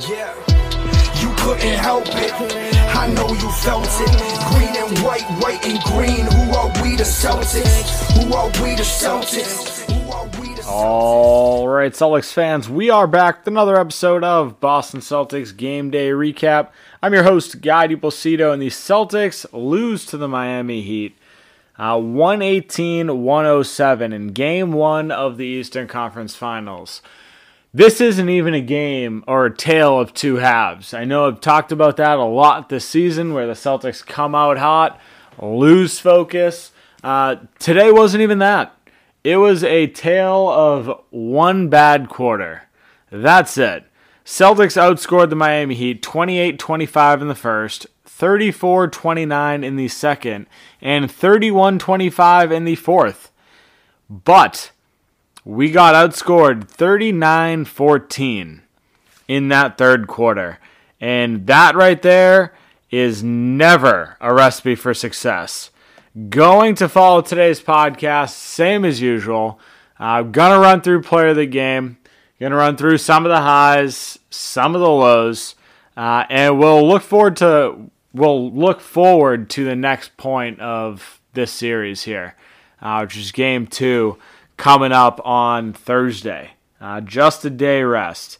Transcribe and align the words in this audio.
Yeah, 0.00 0.34
you 1.20 1.32
couldn't 1.36 1.78
help 1.78 2.08
it. 2.08 2.32
I 2.96 3.06
know 3.14 3.28
you 3.28 3.48
felt 3.62 3.86
it. 3.86 4.10
Green 4.50 4.74
and 4.74 4.98
white, 5.04 5.22
white 5.40 5.64
and 5.64 5.80
green. 5.84 6.26
Who 6.26 6.52
are 6.58 6.66
we 6.82 6.96
the 6.96 7.04
Celtics? 7.04 8.10
Who 8.16 8.34
are 8.34 8.48
we 8.60 8.74
the 8.74 8.82
Celtics? 8.82 9.88
All 10.66 11.68
right, 11.68 11.92
Celtics 11.92 12.32
fans, 12.32 12.68
we 12.68 12.90
are 12.90 13.06
back 13.06 13.38
with 13.38 13.46
another 13.46 13.78
episode 13.78 14.24
of 14.24 14.58
Boston 14.58 14.98
Celtics 14.98 15.56
Game 15.56 15.90
Day 15.90 16.10
Recap. 16.10 16.70
I'm 17.00 17.14
your 17.14 17.22
host, 17.22 17.60
Guy 17.60 17.86
DePlacido, 17.86 18.52
and 18.52 18.60
the 18.60 18.70
Celtics 18.70 19.46
lose 19.52 20.04
to 20.06 20.16
the 20.16 20.26
Miami 20.26 20.82
Heat 20.82 21.16
uh, 21.78 22.00
118 22.00 23.22
107 23.22 24.12
in 24.12 24.28
game 24.28 24.72
one 24.72 25.12
of 25.12 25.36
the 25.36 25.46
Eastern 25.46 25.86
Conference 25.86 26.34
Finals. 26.34 27.00
This 27.76 28.00
isn't 28.00 28.28
even 28.28 28.54
a 28.54 28.60
game 28.60 29.24
or 29.26 29.46
a 29.46 29.56
tale 29.56 29.98
of 29.98 30.14
two 30.14 30.36
halves. 30.36 30.94
I 30.94 31.04
know 31.04 31.26
I've 31.26 31.40
talked 31.40 31.72
about 31.72 31.96
that 31.96 32.18
a 32.18 32.24
lot 32.24 32.68
this 32.68 32.88
season 32.88 33.34
where 33.34 33.48
the 33.48 33.54
Celtics 33.54 34.06
come 34.06 34.32
out 34.32 34.58
hot, 34.58 35.00
lose 35.42 35.98
focus. 35.98 36.70
Uh, 37.02 37.34
today 37.58 37.90
wasn't 37.90 38.22
even 38.22 38.38
that. 38.38 38.76
It 39.24 39.38
was 39.38 39.64
a 39.64 39.88
tale 39.88 40.48
of 40.48 41.00
one 41.10 41.68
bad 41.68 42.08
quarter. 42.08 42.68
That's 43.10 43.58
it. 43.58 43.84
Celtics 44.24 44.80
outscored 44.80 45.30
the 45.30 45.36
Miami 45.36 45.74
Heat 45.74 46.00
28 46.00 46.60
25 46.60 47.22
in 47.22 47.28
the 47.28 47.34
first, 47.34 47.88
34 48.04 48.86
29 48.86 49.64
in 49.64 49.74
the 49.74 49.88
second, 49.88 50.46
and 50.80 51.10
31 51.10 51.80
25 51.80 52.52
in 52.52 52.64
the 52.66 52.76
fourth. 52.76 53.32
But 54.08 54.70
we 55.44 55.70
got 55.70 55.94
outscored 55.94 56.66
39 56.68 57.66
14 57.66 58.62
in 59.28 59.48
that 59.48 59.76
third 59.76 60.06
quarter. 60.06 60.58
And 61.00 61.46
that 61.46 61.74
right 61.74 62.00
there 62.00 62.54
is 62.90 63.22
never 63.22 64.16
a 64.20 64.32
recipe 64.32 64.74
for 64.74 64.94
success. 64.94 65.70
Going 66.28 66.74
to 66.76 66.88
follow 66.88 67.20
today's 67.20 67.60
podcast, 67.60 68.30
same 68.30 68.84
as 68.84 69.00
usual. 69.00 69.58
I'm 69.98 70.32
going 70.32 70.52
to 70.52 70.60
run 70.60 70.80
through 70.80 71.02
player 71.02 71.28
of 71.28 71.36
the 71.36 71.46
game, 71.46 71.98
going 72.40 72.52
to 72.52 72.56
run 72.56 72.76
through 72.76 72.98
some 72.98 73.26
of 73.26 73.30
the 73.30 73.40
highs, 73.40 74.18
some 74.30 74.74
of 74.74 74.80
the 74.80 74.88
lows, 74.88 75.56
uh, 75.96 76.24
and 76.30 76.58
we'll 76.58 76.86
look 76.86 77.02
forward 77.02 77.36
to 77.36 77.90
we'll 78.12 78.52
look 78.52 78.80
forward 78.80 79.50
to 79.50 79.64
the 79.64 79.76
next 79.76 80.16
point 80.16 80.60
of 80.60 81.20
this 81.34 81.52
series 81.52 82.02
here, 82.02 82.36
uh, 82.80 83.00
which 83.00 83.16
is 83.16 83.32
game 83.32 83.66
two 83.66 84.16
coming 84.56 84.92
up 84.92 85.20
on 85.24 85.72
Thursday. 85.72 86.52
Uh, 86.80 87.00
just 87.00 87.44
a 87.44 87.50
day 87.50 87.82
rest. 87.82 88.38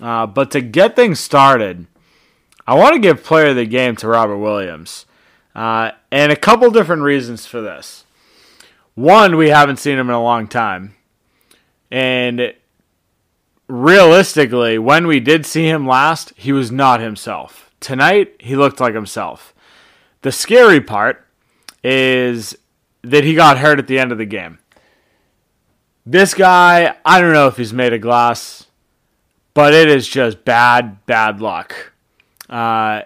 Uh, 0.00 0.26
but 0.26 0.50
to 0.50 0.60
get 0.60 0.96
things 0.96 1.20
started, 1.20 1.86
I 2.66 2.74
want 2.74 2.94
to 2.94 3.00
give 3.00 3.24
player 3.24 3.48
of 3.48 3.56
the 3.56 3.66
game 3.66 3.96
to 3.96 4.08
Robert 4.08 4.38
Williams. 4.38 5.06
Uh, 5.54 5.90
and 6.10 6.30
a 6.30 6.36
couple 6.36 6.70
different 6.70 7.02
reasons 7.02 7.46
for 7.46 7.60
this. 7.60 8.04
One, 8.94 9.36
we 9.36 9.48
haven't 9.48 9.78
seen 9.78 9.98
him 9.98 10.08
in 10.08 10.14
a 10.14 10.22
long 10.22 10.46
time. 10.46 10.94
And 11.90 12.54
realistically, 13.66 14.78
when 14.78 15.06
we 15.06 15.20
did 15.20 15.46
see 15.46 15.66
him 15.68 15.86
last, 15.86 16.32
he 16.36 16.52
was 16.52 16.70
not 16.70 17.00
himself. 17.00 17.70
Tonight, 17.80 18.34
he 18.38 18.56
looked 18.56 18.80
like 18.80 18.94
himself. 18.94 19.54
The 20.22 20.32
scary 20.32 20.80
part 20.80 21.26
is 21.82 22.56
that 23.02 23.24
he 23.24 23.34
got 23.34 23.58
hurt 23.58 23.78
at 23.78 23.86
the 23.86 23.98
end 23.98 24.12
of 24.12 24.18
the 24.18 24.26
game. 24.26 24.58
This 26.10 26.34
guy, 26.34 26.96
I 27.04 27.20
don't 27.20 27.32
know 27.32 27.46
if 27.46 27.56
he's 27.56 27.72
made 27.72 27.92
of 27.92 28.00
glass, 28.00 28.66
but 29.54 29.72
it 29.72 29.88
is 29.88 30.08
just 30.08 30.44
bad, 30.44 31.06
bad 31.06 31.40
luck. 31.40 31.92
Uh, 32.48 33.02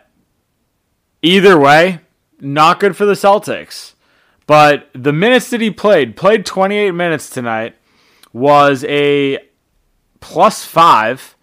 either 1.20 1.60
way, 1.60 2.00
not 2.40 2.80
good 2.80 2.96
for 2.96 3.04
the 3.04 3.12
Celtics. 3.12 3.92
But 4.46 4.88
the 4.94 5.12
minutes 5.12 5.50
that 5.50 5.60
he 5.60 5.70
played, 5.70 6.16
played 6.16 6.46
28 6.46 6.92
minutes 6.92 7.28
tonight, 7.28 7.76
was 8.32 8.84
a 8.84 9.38
plus 10.20 10.64
five 10.64 11.36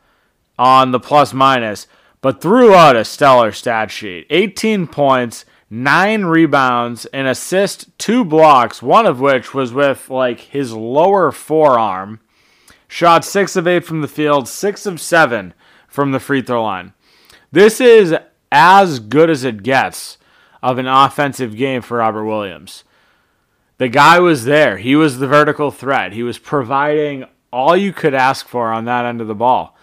on 0.57 0.89
the 0.89 0.99
plus 0.99 1.31
minus, 1.31 1.85
but 2.21 2.41
threw 2.41 2.73
out 2.73 2.95
a 2.95 3.05
stellar 3.05 3.51
stat 3.51 3.91
sheet 3.91 4.25
18 4.31 4.87
points, 4.87 5.45
nine 5.71 6.25
rebounds, 6.25 7.05
an 7.07 7.25
assist, 7.25 7.97
two 7.97 8.25
blocks, 8.25 8.83
one 8.83 9.07
of 9.07 9.21
which 9.21 9.53
was 9.53 9.73
with 9.73 10.09
like 10.09 10.41
his 10.41 10.73
lower 10.73 11.31
forearm. 11.31 12.19
Shot 12.87 13.23
six 13.23 13.55
of 13.55 13.65
eight 13.65 13.85
from 13.85 14.01
the 14.01 14.07
field, 14.07 14.49
six 14.49 14.85
of 14.85 14.99
seven 14.99 15.53
from 15.87 16.11
the 16.11 16.19
free 16.19 16.41
throw 16.41 16.63
line. 16.63 16.93
This 17.51 17.79
is 17.79 18.13
as 18.51 18.99
good 18.99 19.29
as 19.29 19.45
it 19.45 19.63
gets 19.63 20.17
of 20.61 20.77
an 20.77 20.87
offensive 20.87 21.55
game 21.55 21.81
for 21.81 21.97
Robert 21.97 22.25
Williams. 22.25 22.83
The 23.77 23.87
guy 23.87 24.19
was 24.19 24.43
there. 24.43 24.77
He 24.77 24.95
was 24.95 25.17
the 25.17 25.27
vertical 25.27 25.71
threat. 25.71 26.11
He 26.11 26.21
was 26.21 26.37
providing 26.37 27.25
all 27.51 27.75
you 27.75 27.93
could 27.93 28.13
ask 28.13 28.45
for 28.45 28.71
on 28.71 28.85
that 28.85 29.05
end 29.05 29.21
of 29.21 29.27
the 29.27 29.33
ball. 29.33 29.75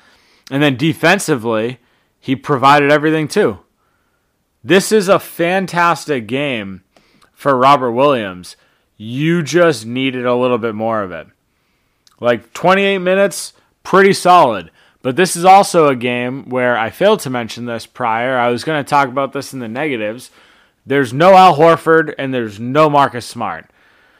And 0.50 0.62
then 0.62 0.77
defensively, 0.77 1.78
he 2.21 2.37
provided 2.37 2.93
everything 2.93 3.27
too. 3.27 3.60
This 4.68 4.92
is 4.92 5.08
a 5.08 5.18
fantastic 5.18 6.26
game 6.26 6.82
for 7.32 7.56
Robert 7.56 7.92
Williams. 7.92 8.54
You 8.98 9.42
just 9.42 9.86
needed 9.86 10.26
a 10.26 10.34
little 10.34 10.58
bit 10.58 10.74
more 10.74 11.02
of 11.02 11.10
it. 11.10 11.26
Like 12.20 12.52
28 12.52 12.98
minutes, 12.98 13.54
pretty 13.82 14.12
solid. 14.12 14.70
But 15.00 15.16
this 15.16 15.36
is 15.36 15.46
also 15.46 15.88
a 15.88 15.96
game 15.96 16.50
where 16.50 16.76
I 16.76 16.90
failed 16.90 17.20
to 17.20 17.30
mention 17.30 17.64
this 17.64 17.86
prior. 17.86 18.36
I 18.36 18.50
was 18.50 18.62
going 18.62 18.84
to 18.84 18.86
talk 18.86 19.08
about 19.08 19.32
this 19.32 19.54
in 19.54 19.60
the 19.60 19.68
negatives. 19.68 20.30
There's 20.84 21.14
no 21.14 21.32
Al 21.32 21.56
Horford 21.56 22.14
and 22.18 22.34
there's 22.34 22.60
no 22.60 22.90
Marcus 22.90 23.24
Smart. 23.24 23.70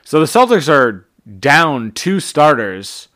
So 0.03 0.19
the 0.19 0.25
Celtics 0.25 0.71
are 0.71 1.07
down 1.39 1.93
two 1.93 2.21
starters. 2.21 3.09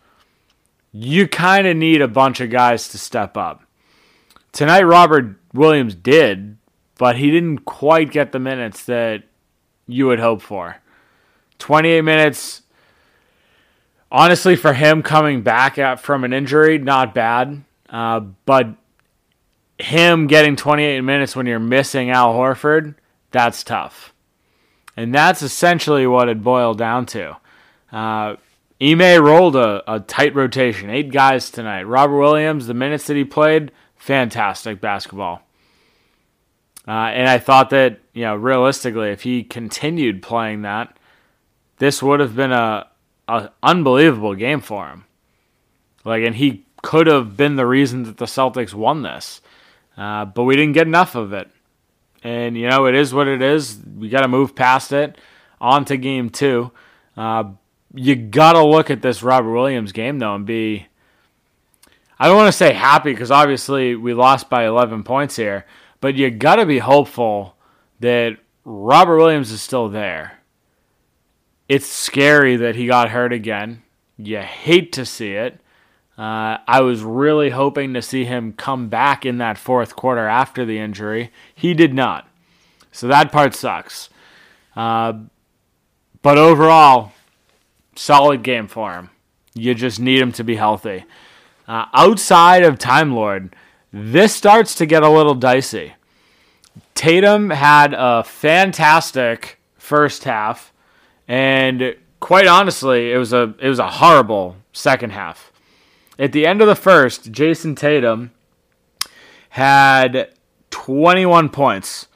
You 0.93 1.27
kind 1.27 1.67
of 1.67 1.79
need 1.79 2.03
a 2.03 2.09
bunch 2.09 2.43
of 2.43 2.51
guys 2.51 2.89
to 2.89 2.99
step 2.99 3.39
up. 3.39 3.63
Tonight, 4.53 4.83
Robert 4.83 5.37
Williams 5.55 5.95
did, 5.95 6.59
but 7.03 7.17
he 7.17 7.33
didn't 7.33 7.65
quite 7.65 8.13
get 8.13 8.31
the 8.31 8.39
minutes 8.39 8.85
that 8.85 9.25
you 9.89 10.07
would 10.07 10.21
hope 10.21 10.41
for. 10.41 10.77
28 11.59 12.03
minutes, 12.03 12.63
honestly, 14.13 14.55
for 14.55 14.73
him 14.73 15.03
coming 15.03 15.43
back 15.43 15.81
at, 15.81 15.99
from 15.99 16.23
an 16.23 16.33
injury, 16.33 16.79
not 16.79 17.13
bad. 17.13 17.65
Uh, 17.91 18.21
but 18.21 18.77
him 19.81 20.29
getting 20.29 20.55
28 20.55 21.01
minutes 21.01 21.35
when 21.35 21.47
you're 21.47 21.59
missing 21.59 22.09
Al 22.09 22.35
Horford, 22.35 22.95
that's 23.33 23.65
tough. 23.65 24.15
And 24.97 25.13
that's 25.13 25.43
essentially 25.43 26.07
what 26.07 26.29
it 26.29 26.41
boiled 26.41 26.79
down 26.79 27.07
to. 27.07 27.37
Uh, 27.91 28.37
Ime 28.81 29.25
rolled 29.25 29.57
a, 29.57 29.83
a 29.93 29.99
tight 29.99 30.37
rotation, 30.37 30.89
eight 30.89 31.11
guys 31.11 31.51
tonight. 31.51 31.83
Robert 31.83 32.21
Williams, 32.21 32.69
the 32.69 32.75
minutes 32.75 33.09
that 33.09 33.17
he 33.17 33.25
played, 33.25 33.73
fantastic 33.97 34.81
basketball. 34.81 35.43
Uh, 36.87 36.91
and 36.91 37.29
I 37.29 37.39
thought 37.39 37.71
that, 37.71 38.01
you 38.13 38.23
know, 38.23 38.35
realistically, 38.35 39.11
if 39.11 39.23
he 39.23 39.45
continued 39.45 40.23
playing 40.23 40.63
that, 40.63 40.97
this 41.79 42.03
would 42.03 42.21
have 42.21 42.35
been 42.35 42.53
a, 42.53 42.89
a 43.29 43.51
unbelievable 43.63 44.35
game 44.35 44.61
for 44.61 44.89
him. 44.89 45.05
Like, 46.05 46.25
and 46.25 46.35
he 46.35 46.67
could 46.83 47.07
have 47.07 47.37
been 47.37 47.57
the 47.57 47.67
reason 47.67 48.03
that 48.05 48.17
the 48.17 48.25
Celtics 48.25 48.75
won 48.75 49.03
this. 49.03 49.41
Uh, 49.97 50.25
but 50.25 50.45
we 50.45 50.57
didn't 50.57 50.73
get 50.73 50.87
enough 50.87 51.15
of 51.15 51.33
it. 51.33 51.49
And, 52.25 52.57
you 52.57 52.69
know, 52.69 52.87
it 52.87 52.95
is 52.95 53.13
what 53.13 53.29
it 53.29 53.43
is. 53.43 53.79
We 53.97 54.09
got 54.09 54.23
to 54.23 54.29
move 54.29 54.55
past 54.55 54.93
it 54.93 55.19
on 55.61 55.85
to 55.87 55.97
game 55.97 56.31
two. 56.31 56.73
Uh, 57.17 57.53
you 57.95 58.17
got 58.17 58.55
to 58.55 58.65
look 58.65 58.91
at 58.91 59.03
this 59.03 59.23
Robert 59.23 59.53
Williams 59.53 59.93
game, 59.93 60.19
though, 60.19 60.35
and 60.35 60.47
be. 60.47 60.87
I 62.19 62.29
don't 62.29 62.37
want 62.37 62.49
to 62.49 62.57
say 62.57 62.73
happy 62.73 63.13
because 63.13 63.33
obviously 63.33 63.97
we 63.97 64.15
lost 64.15 64.49
by 64.49 64.67
11 64.67 65.03
points 65.03 65.35
here, 65.35 65.67
but 66.03 66.17
you 66.17 66.31
got 66.31 66.57
to 66.57 66.67
be 66.67 66.81
hopeful 66.81 67.55
that 68.01 68.37
Robert 68.65 69.17
Williams 69.17 69.53
is 69.53 69.63
still 69.63 69.89
there. 69.89 70.41
It's 71.69 71.87
scary 71.87 72.57
that 72.57 72.75
he 72.75 72.89
got 72.89 73.11
hurt 73.11 73.33
again. 73.33 73.85
You 74.19 74.41
hate 74.41 74.93
to 74.95 75.07
see 75.07 75.35
it. 75.35 75.61
Uh, 76.19 76.59
I 76.67 76.81
was 76.81 77.03
really 77.03 77.51
hoping 77.51 77.95
to 77.95 78.03
see 78.03 78.25
him 78.25 78.53
come 78.53 78.89
back 78.89 79.25
in 79.25 79.39
that 79.39 79.57
fourth 79.57 79.95
quarter 79.95 80.27
after 80.27 80.65
the 80.67 80.79
injury. 80.79 81.31
He 81.55 81.73
did 81.73 81.95
not. 81.95 82.29
So 82.91 83.07
that 83.07 83.31
part 83.31 83.55
sucks. 83.55 84.11
Uh, 84.75 85.21
but 86.21 86.37
overall, 86.37 87.13
solid 87.95 88.43
game 88.43 88.67
for 88.67 88.93
him. 88.95 89.11
You 89.55 89.73
just 89.73 90.01
need 90.01 90.19
him 90.21 90.33
to 90.33 90.43
be 90.43 90.57
healthy. 90.57 91.05
Uh, 91.69 91.87
outside 91.95 92.65
of 92.65 92.79
Time 92.79 93.15
Lord, 93.15 93.55
this 93.93 94.35
starts 94.35 94.75
to 94.77 94.87
get 94.87 95.03
a 95.03 95.09
little 95.09 95.35
dicey. 95.35 95.95
Tatum 96.95 97.51
had 97.51 97.95
a 97.95 98.25
fantastic 98.25 99.59
first 99.77 100.25
half, 100.25 100.73
and 101.29 101.97
quite 102.21 102.47
honestly, 102.47 103.13
it 103.13 103.19
was 103.19 103.33
a 103.33 103.55
it 103.59 103.69
was 103.69 103.79
a 103.79 103.91
horrible 103.91 104.57
second 104.73 105.11
half. 105.11 105.53
At 106.19 106.33
the 106.33 106.47
end 106.47 106.61
of 106.61 106.69
the 106.69 106.77
first, 106.77 107.33
Jayson 107.33 107.75
Tatum 107.75 108.33
had 109.51 110.33
21 110.71 111.49
points. 111.51 112.07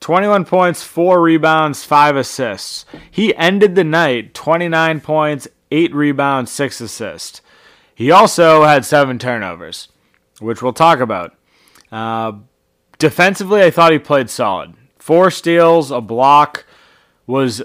21 0.00 0.46
points, 0.46 0.82
4 0.82 1.20
rebounds, 1.20 1.84
5 1.84 2.16
assists. 2.16 2.86
He 3.10 3.34
ended 3.36 3.74
the 3.74 3.84
night 3.84 4.32
29 4.32 5.00
points, 5.00 5.46
8 5.70 5.94
rebounds, 5.94 6.50
6 6.50 6.80
assists. 6.80 7.42
He 7.94 8.10
also 8.10 8.64
had 8.64 8.86
7 8.86 9.18
turnovers, 9.18 9.88
which 10.40 10.62
we'll 10.62 10.72
talk 10.72 11.00
about. 11.00 11.34
Uh, 11.92 12.32
defensively, 12.98 13.62
I 13.62 13.70
thought 13.70 13.92
he 13.92 13.98
played 13.98 14.28
solid. 14.28 14.74
Four 14.98 15.30
steals, 15.30 15.90
a 15.90 16.00
block, 16.00 16.64
was 17.26 17.62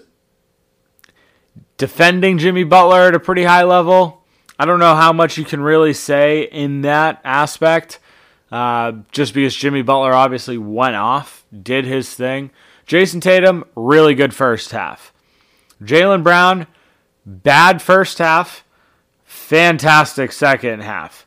defending 1.77 2.38
Jimmy 2.38 2.63
Butler 2.63 3.07
at 3.07 3.16
a 3.16 3.19
pretty 3.19 3.44
high 3.44 3.63
level. 3.63 4.24
I 4.57 4.66
don't 4.66 4.80
know 4.80 4.95
how 4.95 5.12
much 5.12 5.38
you 5.38 5.44
can 5.44 5.62
really 5.62 5.94
say 5.94 6.44
in 6.44 6.81
that 6.81 7.19
aspect, 7.25 8.00
uh, 8.51 8.94
just 9.12 9.33
because 9.33 9.56
Jimmy 9.56 9.81
Butler 9.81 10.13
obviously 10.13 10.57
went 10.57 10.95
off, 10.95 11.45
did 11.62 11.86
his 11.86 12.13
thing. 12.13 12.51
Jayson 12.86 13.19
Tatum, 13.19 13.66
really 13.75 14.16
good 14.16 14.33
first 14.33 14.72
half. 14.72 15.12
Jaylen 15.81 16.24
Brown, 16.24 16.68
bad 17.25 17.81
first 17.81 18.19
half, 18.19 18.63
fantastic 19.25 20.31
second 20.31 20.83
half. 20.83 21.25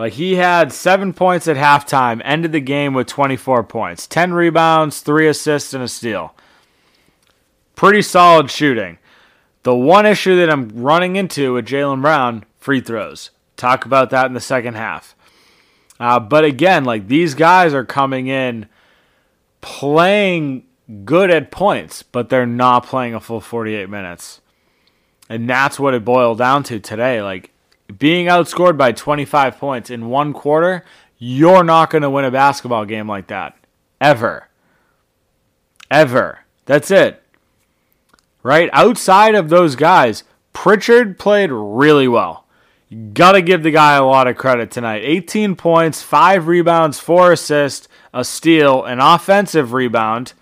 Like 0.00 0.14
he 0.14 0.36
had 0.36 0.72
seven 0.72 1.12
points 1.12 1.46
at 1.46 1.58
halftime, 1.58 2.22
ended 2.24 2.52
the 2.52 2.60
game 2.60 2.94
with 2.94 3.06
24 3.06 3.64
points, 3.64 4.06
10 4.06 4.32
rebounds, 4.32 5.00
three 5.02 5.28
assists, 5.28 5.74
and 5.74 5.84
a 5.84 5.88
steal. 5.88 6.34
Pretty 7.76 8.00
solid 8.00 8.50
shooting. 8.50 8.96
The 9.62 9.76
one 9.76 10.06
issue 10.06 10.36
that 10.36 10.48
I'm 10.48 10.70
running 10.70 11.16
into 11.16 11.52
with 11.52 11.66
Jaylen 11.66 12.00
Brown, 12.00 12.46
free 12.56 12.80
throws. 12.80 13.28
Talk 13.58 13.84
about 13.84 14.08
that 14.08 14.24
in 14.24 14.32
the 14.32 14.40
second 14.40 14.76
half. 14.76 15.14
Uh, 16.00 16.18
but 16.18 16.46
again, 16.46 16.84
like 16.84 17.06
these 17.06 17.34
guys 17.34 17.74
are 17.74 17.84
coming 17.84 18.26
in 18.26 18.70
playing 19.60 20.64
good 21.04 21.30
at 21.30 21.50
points, 21.50 22.02
but 22.02 22.30
they're 22.30 22.46
not 22.46 22.86
playing 22.86 23.14
a 23.14 23.20
full 23.20 23.42
48 23.42 23.90
minutes. 23.90 24.40
And 25.28 25.46
that's 25.46 25.78
what 25.78 25.92
it 25.92 26.06
boiled 26.06 26.38
down 26.38 26.62
to 26.62 26.80
today. 26.80 27.20
Like 27.20 27.52
being 27.98 28.26
outscored 28.26 28.76
by 28.76 28.92
25 28.92 29.58
points 29.58 29.90
in 29.90 30.08
one 30.08 30.32
quarter, 30.32 30.84
you're 31.18 31.64
not 31.64 31.90
going 31.90 32.02
to 32.02 32.10
win 32.10 32.24
a 32.24 32.30
basketball 32.30 32.84
game 32.84 33.08
like 33.08 33.26
that. 33.28 33.56
Ever. 34.00 34.48
Ever. 35.90 36.40
That's 36.66 36.90
it. 36.90 37.22
Right? 38.42 38.70
Outside 38.72 39.34
of 39.34 39.48
those 39.48 39.76
guys, 39.76 40.24
Pritchard 40.52 41.18
played 41.18 41.50
really 41.52 42.08
well. 42.08 42.46
Got 43.12 43.32
to 43.32 43.42
give 43.42 43.62
the 43.62 43.70
guy 43.70 43.94
a 43.94 44.04
lot 44.04 44.26
of 44.26 44.36
credit 44.36 44.70
tonight. 44.70 45.02
18 45.04 45.54
points, 45.54 46.02
5 46.02 46.48
rebounds, 46.48 46.98
4 46.98 47.32
assists, 47.32 47.86
a 48.12 48.24
steal, 48.24 48.84
an 48.84 48.98
offensive 48.98 49.72
rebound, 49.72 50.32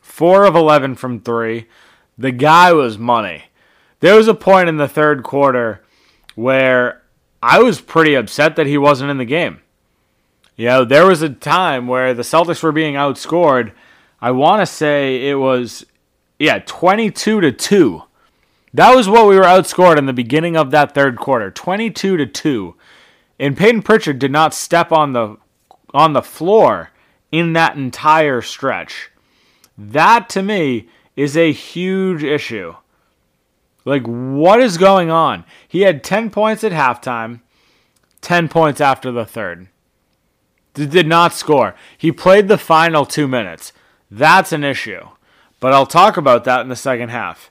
4 0.00 0.44
of 0.44 0.56
11 0.56 0.96
from 0.96 1.20
3. 1.20 1.66
The 2.18 2.32
guy 2.32 2.72
was 2.72 2.98
money. 2.98 3.44
There 4.00 4.16
was 4.16 4.26
a 4.26 4.34
point 4.34 4.68
in 4.68 4.76
the 4.76 4.88
third 4.88 5.22
quarter 5.22 5.83
where 6.34 7.02
I 7.42 7.60
was 7.60 7.80
pretty 7.80 8.14
upset 8.14 8.56
that 8.56 8.66
he 8.66 8.78
wasn't 8.78 9.10
in 9.10 9.18
the 9.18 9.24
game. 9.24 9.60
You 10.56 10.66
know, 10.66 10.84
there 10.84 11.06
was 11.06 11.22
a 11.22 11.28
time 11.28 11.88
where 11.88 12.14
the 12.14 12.22
Celtics 12.22 12.62
were 12.62 12.72
being 12.72 12.94
outscored. 12.94 13.72
I 14.20 14.30
want 14.30 14.62
to 14.62 14.66
say 14.66 15.28
it 15.28 15.34
was, 15.34 15.84
yeah, 16.38 16.60
22 16.64 17.40
to 17.40 17.52
2. 17.52 18.02
That 18.72 18.94
was 18.94 19.08
what 19.08 19.26
we 19.28 19.36
were 19.36 19.42
outscored 19.42 19.98
in 19.98 20.06
the 20.06 20.12
beginning 20.12 20.56
of 20.56 20.70
that 20.70 20.94
third 20.94 21.16
quarter, 21.16 21.50
22 21.50 22.16
to 22.16 22.26
2. 22.26 22.74
And 23.38 23.56
Payton 23.56 23.82
Pritchard 23.82 24.18
did 24.18 24.32
not 24.32 24.54
step 24.54 24.92
on 24.92 25.12
the 25.12 25.36
on 25.92 26.12
the 26.12 26.22
floor 26.22 26.90
in 27.30 27.52
that 27.52 27.76
entire 27.76 28.42
stretch. 28.42 29.10
That 29.78 30.28
to 30.30 30.42
me 30.42 30.88
is 31.16 31.36
a 31.36 31.52
huge 31.52 32.24
issue. 32.24 32.74
Like, 33.84 34.04
what 34.06 34.60
is 34.60 34.78
going 34.78 35.10
on? 35.10 35.44
He 35.68 35.82
had 35.82 36.02
10 36.02 36.30
points 36.30 36.64
at 36.64 36.72
halftime, 36.72 37.40
10 38.22 38.48
points 38.48 38.80
after 38.80 39.12
the 39.12 39.26
third. 39.26 39.68
Did 40.72 41.06
not 41.06 41.34
score. 41.34 41.74
He 41.96 42.10
played 42.10 42.48
the 42.48 42.58
final 42.58 43.04
two 43.06 43.28
minutes. 43.28 43.72
That's 44.10 44.52
an 44.52 44.64
issue. 44.64 45.08
But 45.60 45.72
I'll 45.72 45.86
talk 45.86 46.16
about 46.16 46.44
that 46.44 46.62
in 46.62 46.68
the 46.68 46.76
second 46.76 47.10
half. 47.10 47.50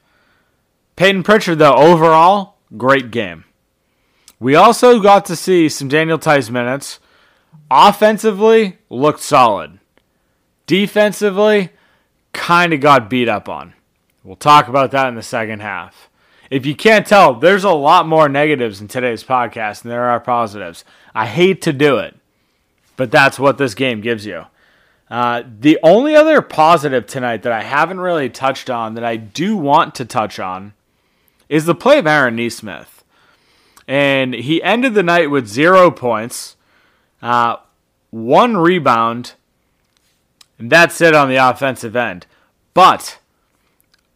Payton 0.95 1.23
Pritchard, 1.23 1.59
though, 1.59 1.75
overall, 1.75 2.55
great 2.75 3.11
game. 3.11 3.45
We 4.39 4.55
also 4.55 4.99
got 4.99 5.25
to 5.25 5.35
see 5.35 5.69
some 5.69 5.87
Daniel 5.87 6.17
Theis 6.17 6.51
minutes. 6.51 6.99
Offensively, 7.71 8.77
looked 8.89 9.21
solid. 9.21 9.79
Defensively, 10.67 11.69
kind 12.33 12.73
of 12.73 12.81
got 12.81 13.09
beat 13.09 13.29
up 13.29 13.47
on. 13.47 13.73
We'll 14.23 14.35
talk 14.35 14.67
about 14.67 14.91
that 14.91 15.07
in 15.07 15.15
the 15.15 15.23
second 15.23 15.61
half 15.61 16.09
if 16.49 16.65
you 16.65 16.75
can't 16.75 17.07
tell, 17.07 17.33
there's 17.35 17.63
a 17.63 17.71
lot 17.71 18.07
more 18.07 18.29
negatives 18.29 18.81
in 18.81 18.87
today's 18.87 19.23
podcast 19.23 19.81
than 19.81 19.89
there 19.89 20.09
are 20.09 20.19
positives. 20.19 20.83
I 21.15 21.25
hate 21.25 21.61
to 21.63 21.73
do 21.73 21.97
it, 21.97 22.15
but 22.95 23.11
that's 23.11 23.39
what 23.39 23.57
this 23.57 23.73
game 23.73 24.01
gives 24.01 24.25
you. 24.25 24.45
Uh, 25.09 25.43
the 25.59 25.77
only 25.83 26.15
other 26.15 26.41
positive 26.41 27.05
tonight 27.05 27.43
that 27.43 27.51
I 27.51 27.61
haven't 27.61 27.99
really 27.99 28.29
touched 28.29 28.69
on 28.69 28.95
that 28.95 29.03
I 29.03 29.15
do 29.15 29.55
want 29.55 29.95
to 29.95 30.05
touch 30.05 30.39
on 30.39 30.73
is 31.49 31.65
the 31.65 31.75
play 31.75 31.99
of 31.99 32.07
Aaron 32.07 32.35
Nesmith. 32.35 33.03
And 33.87 34.33
he 34.33 34.63
ended 34.63 34.93
the 34.93 35.03
night 35.03 35.29
with 35.29 35.47
zero 35.47 35.91
points, 35.91 36.55
uh, 37.21 37.57
one 38.09 38.57
rebound, 38.57 39.33
and 40.57 40.71
that's 40.71 41.01
it 41.01 41.13
on 41.13 41.29
the 41.29 41.35
offensive 41.35 41.95
end. 41.95 42.25
But 42.73 43.19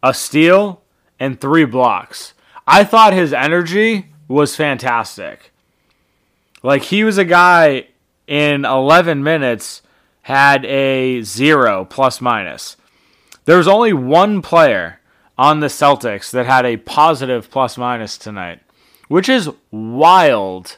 a 0.02 0.14
steal, 0.14 0.82
and 1.18 1.40
three 1.40 1.64
blocks. 1.64 2.34
I 2.66 2.84
thought 2.84 3.12
his 3.12 3.32
energy 3.32 4.06
was 4.26 4.56
fantastic. 4.56 5.52
Like 6.62 6.84
he 6.84 7.04
was 7.04 7.18
a 7.18 7.24
guy 7.24 7.88
in 8.26 8.64
11 8.64 9.22
minutes 9.22 9.82
had 10.22 10.64
a 10.66 11.22
zero 11.22 11.86
plus 11.86 12.20
minus. 12.20 12.76
There 13.46 13.56
was 13.56 13.68
only 13.68 13.94
one 13.94 14.42
player 14.42 15.00
on 15.38 15.60
the 15.60 15.68
Celtics 15.68 16.30
that 16.32 16.44
had 16.44 16.66
a 16.66 16.76
positive 16.76 17.50
plus 17.50 17.78
minus 17.78 18.18
tonight, 18.18 18.60
which 19.08 19.28
is 19.28 19.48
wild 19.70 20.76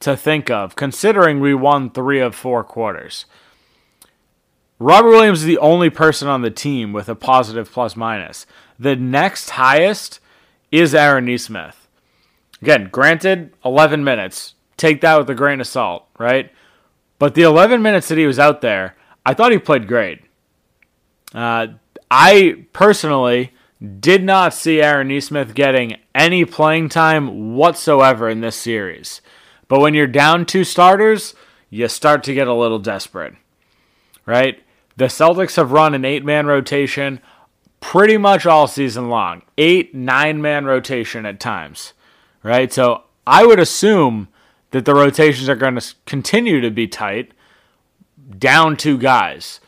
to 0.00 0.16
think 0.16 0.50
of 0.50 0.76
considering 0.76 1.40
we 1.40 1.54
won 1.54 1.90
three 1.90 2.20
of 2.20 2.34
four 2.34 2.64
quarters. 2.64 3.24
Robert 4.78 5.10
Williams 5.10 5.40
is 5.40 5.46
the 5.46 5.58
only 5.58 5.90
person 5.90 6.26
on 6.26 6.42
the 6.42 6.50
team 6.50 6.92
with 6.92 7.08
a 7.08 7.14
positive 7.14 7.70
plus 7.70 7.96
minus. 7.96 8.46
The 8.80 8.96
next 8.96 9.50
highest 9.50 10.20
is 10.72 10.94
Aaron 10.94 11.26
Nesmith. 11.26 11.86
Again, 12.62 12.88
granted, 12.90 13.52
11 13.62 14.02
minutes. 14.02 14.54
Take 14.78 15.02
that 15.02 15.18
with 15.18 15.28
a 15.28 15.34
grain 15.34 15.60
of 15.60 15.66
salt, 15.66 16.06
right? 16.18 16.50
But 17.18 17.34
the 17.34 17.42
11 17.42 17.82
minutes 17.82 18.08
that 18.08 18.16
he 18.16 18.24
was 18.24 18.38
out 18.38 18.62
there, 18.62 18.96
I 19.26 19.34
thought 19.34 19.52
he 19.52 19.58
played 19.58 19.86
great. 19.86 20.22
Uh, 21.34 21.66
I 22.10 22.64
personally 22.72 23.52
did 24.00 24.24
not 24.24 24.54
see 24.54 24.80
Aaron 24.80 25.08
Nesmith 25.08 25.54
getting 25.54 25.98
any 26.14 26.46
playing 26.46 26.88
time 26.88 27.54
whatsoever 27.54 28.30
in 28.30 28.40
this 28.40 28.56
series. 28.56 29.20
But 29.68 29.80
when 29.80 29.92
you're 29.92 30.06
down 30.06 30.46
two 30.46 30.64
starters, 30.64 31.34
you 31.68 31.86
start 31.88 32.22
to 32.24 32.34
get 32.34 32.48
a 32.48 32.54
little 32.54 32.78
desperate, 32.78 33.34
right? 34.24 34.62
The 34.96 35.06
Celtics 35.06 35.56
have 35.56 35.72
run 35.72 35.94
an 35.94 36.06
eight 36.06 36.24
man 36.24 36.46
rotation 36.46 37.20
pretty 37.80 38.16
much 38.16 38.46
all 38.46 38.66
season 38.66 39.08
long. 39.08 39.42
Eight, 39.58 39.94
nine 39.94 40.40
man 40.40 40.64
rotation 40.64 41.26
at 41.26 41.40
times, 41.40 41.92
right? 42.42 42.72
So 42.72 43.04
I 43.26 43.44
would 43.44 43.58
assume 43.58 44.28
that 44.70 44.84
the 44.84 44.94
rotations 44.94 45.48
are 45.48 45.56
going 45.56 45.76
to 45.76 45.94
continue 46.06 46.60
to 46.60 46.70
be 46.70 46.86
tight, 46.86 47.32
down 48.38 48.76
two 48.76 48.96
guys. 48.96 49.60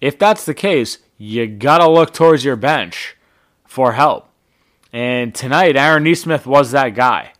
If 0.00 0.18
that's 0.18 0.44
the 0.44 0.54
case, 0.54 0.98
you 1.18 1.46
got 1.46 1.78
to 1.78 1.88
look 1.88 2.12
towards 2.12 2.44
your 2.44 2.56
bench 2.56 3.16
for 3.64 3.92
help. 3.92 4.28
And 4.92 5.34
tonight, 5.34 5.76
Aaron 5.76 6.02
Nesmith 6.02 6.46
was 6.46 6.72
that 6.72 6.94
guy. 6.94 7.32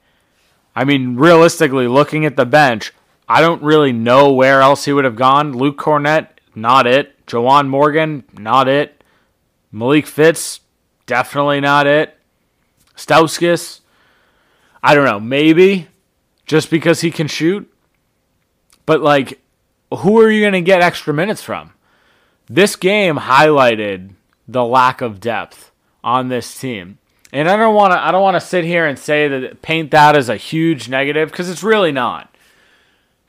I 0.77 0.85
mean, 0.85 1.17
realistically, 1.17 1.89
looking 1.89 2.25
at 2.25 2.37
the 2.37 2.47
bench, 2.47 2.93
I 3.29 3.41
don't 3.41 3.63
really 3.63 3.93
know 3.93 4.33
where 4.33 4.61
else 4.61 4.85
he 4.85 4.93
would 4.93 5.05
have 5.05 5.17
gone. 5.17 5.53
Luke 5.53 5.79
Kornet, 5.79 6.29
not 6.55 6.87
it. 6.87 7.27
Juwan 7.27 7.69
Morgan, 7.69 8.25
not 8.39 8.69
it. 8.69 9.00
Malik 9.73 10.07
Fitts, 10.07 10.61
definitely 11.07 11.61
not 11.61 11.87
it. 11.87 12.17
Stauskas, 12.97 13.81
I 14.83 14.95
don't 14.95 15.05
know, 15.05 15.21
maybe 15.21 15.89
just 16.47 16.71
because 16.71 17.01
he 17.01 17.11
can 17.11 17.29
shoot. 17.29 17.73
But 18.87 19.01
like, 19.03 19.41
who 19.99 20.21
are 20.21 20.31
you 20.31 20.41
going 20.41 20.53
to 20.53 20.61
get 20.61 20.83
extra 20.83 21.15
minutes 21.15 21.43
from? 21.43 21.73
This 22.49 22.77
game 22.77 23.17
highlighted 23.17 24.11
the 24.49 24.65
lack 24.65 25.01
of 25.01 25.21
depth 25.21 25.71
on 26.03 26.29
this 26.29 26.59
team. 26.59 26.99
And 27.33 27.49
I 27.49 27.57
don't 27.57 27.77
want 27.77 27.93
to 27.93 27.99
I 28.01 28.11
don't 28.11 28.23
want 28.23 28.35
to 28.35 28.41
sit 28.41 28.65
here 28.65 28.87
and 28.87 28.99
say 28.99 29.29
that 29.29 29.63
paint 29.63 29.93
that 29.93 30.17
as 30.17 30.29
a 30.29 30.37
huge 30.37 30.89
negative 30.89 31.31
cuz 31.31 31.49
it's 31.49 31.63
really 31.63 31.93
not. 31.93 32.35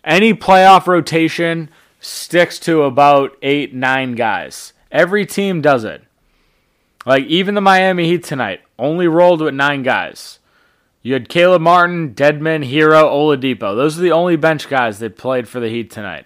Any 0.04 0.34
playoff 0.34 0.88
rotation 0.88 1.70
sticks 2.00 2.58
to 2.62 2.82
about 2.82 3.38
eight, 3.44 3.76
nine 3.76 4.16
guys. 4.16 4.74
Every 4.92 5.28
team 5.28 5.62
does 5.62 5.84
it. 5.84 6.04
Like 7.06 7.26
even 7.26 7.56
the 7.56 7.62
Miami 7.62 8.06
Heat 8.06 8.24
tonight 8.24 8.62
only 8.78 9.08
rolled 9.08 9.42
with 9.42 9.54
nine 9.54 9.84
guys. 9.84 10.40
You 11.02 11.14
had 11.14 11.30
Caleb 11.30 11.62
Martin, 11.62 12.14
Dedmon, 12.14 12.70
Herro, 12.70 13.04
Oladipo. 13.06 13.76
Those 13.76 13.98
are 13.98 14.02
the 14.02 14.12
only 14.12 14.36
bench 14.36 14.70
guys 14.70 15.00
that 15.00 15.18
played 15.18 15.48
for 15.48 15.60
the 15.60 15.70
Heat 15.70 15.90
tonight. 15.90 16.26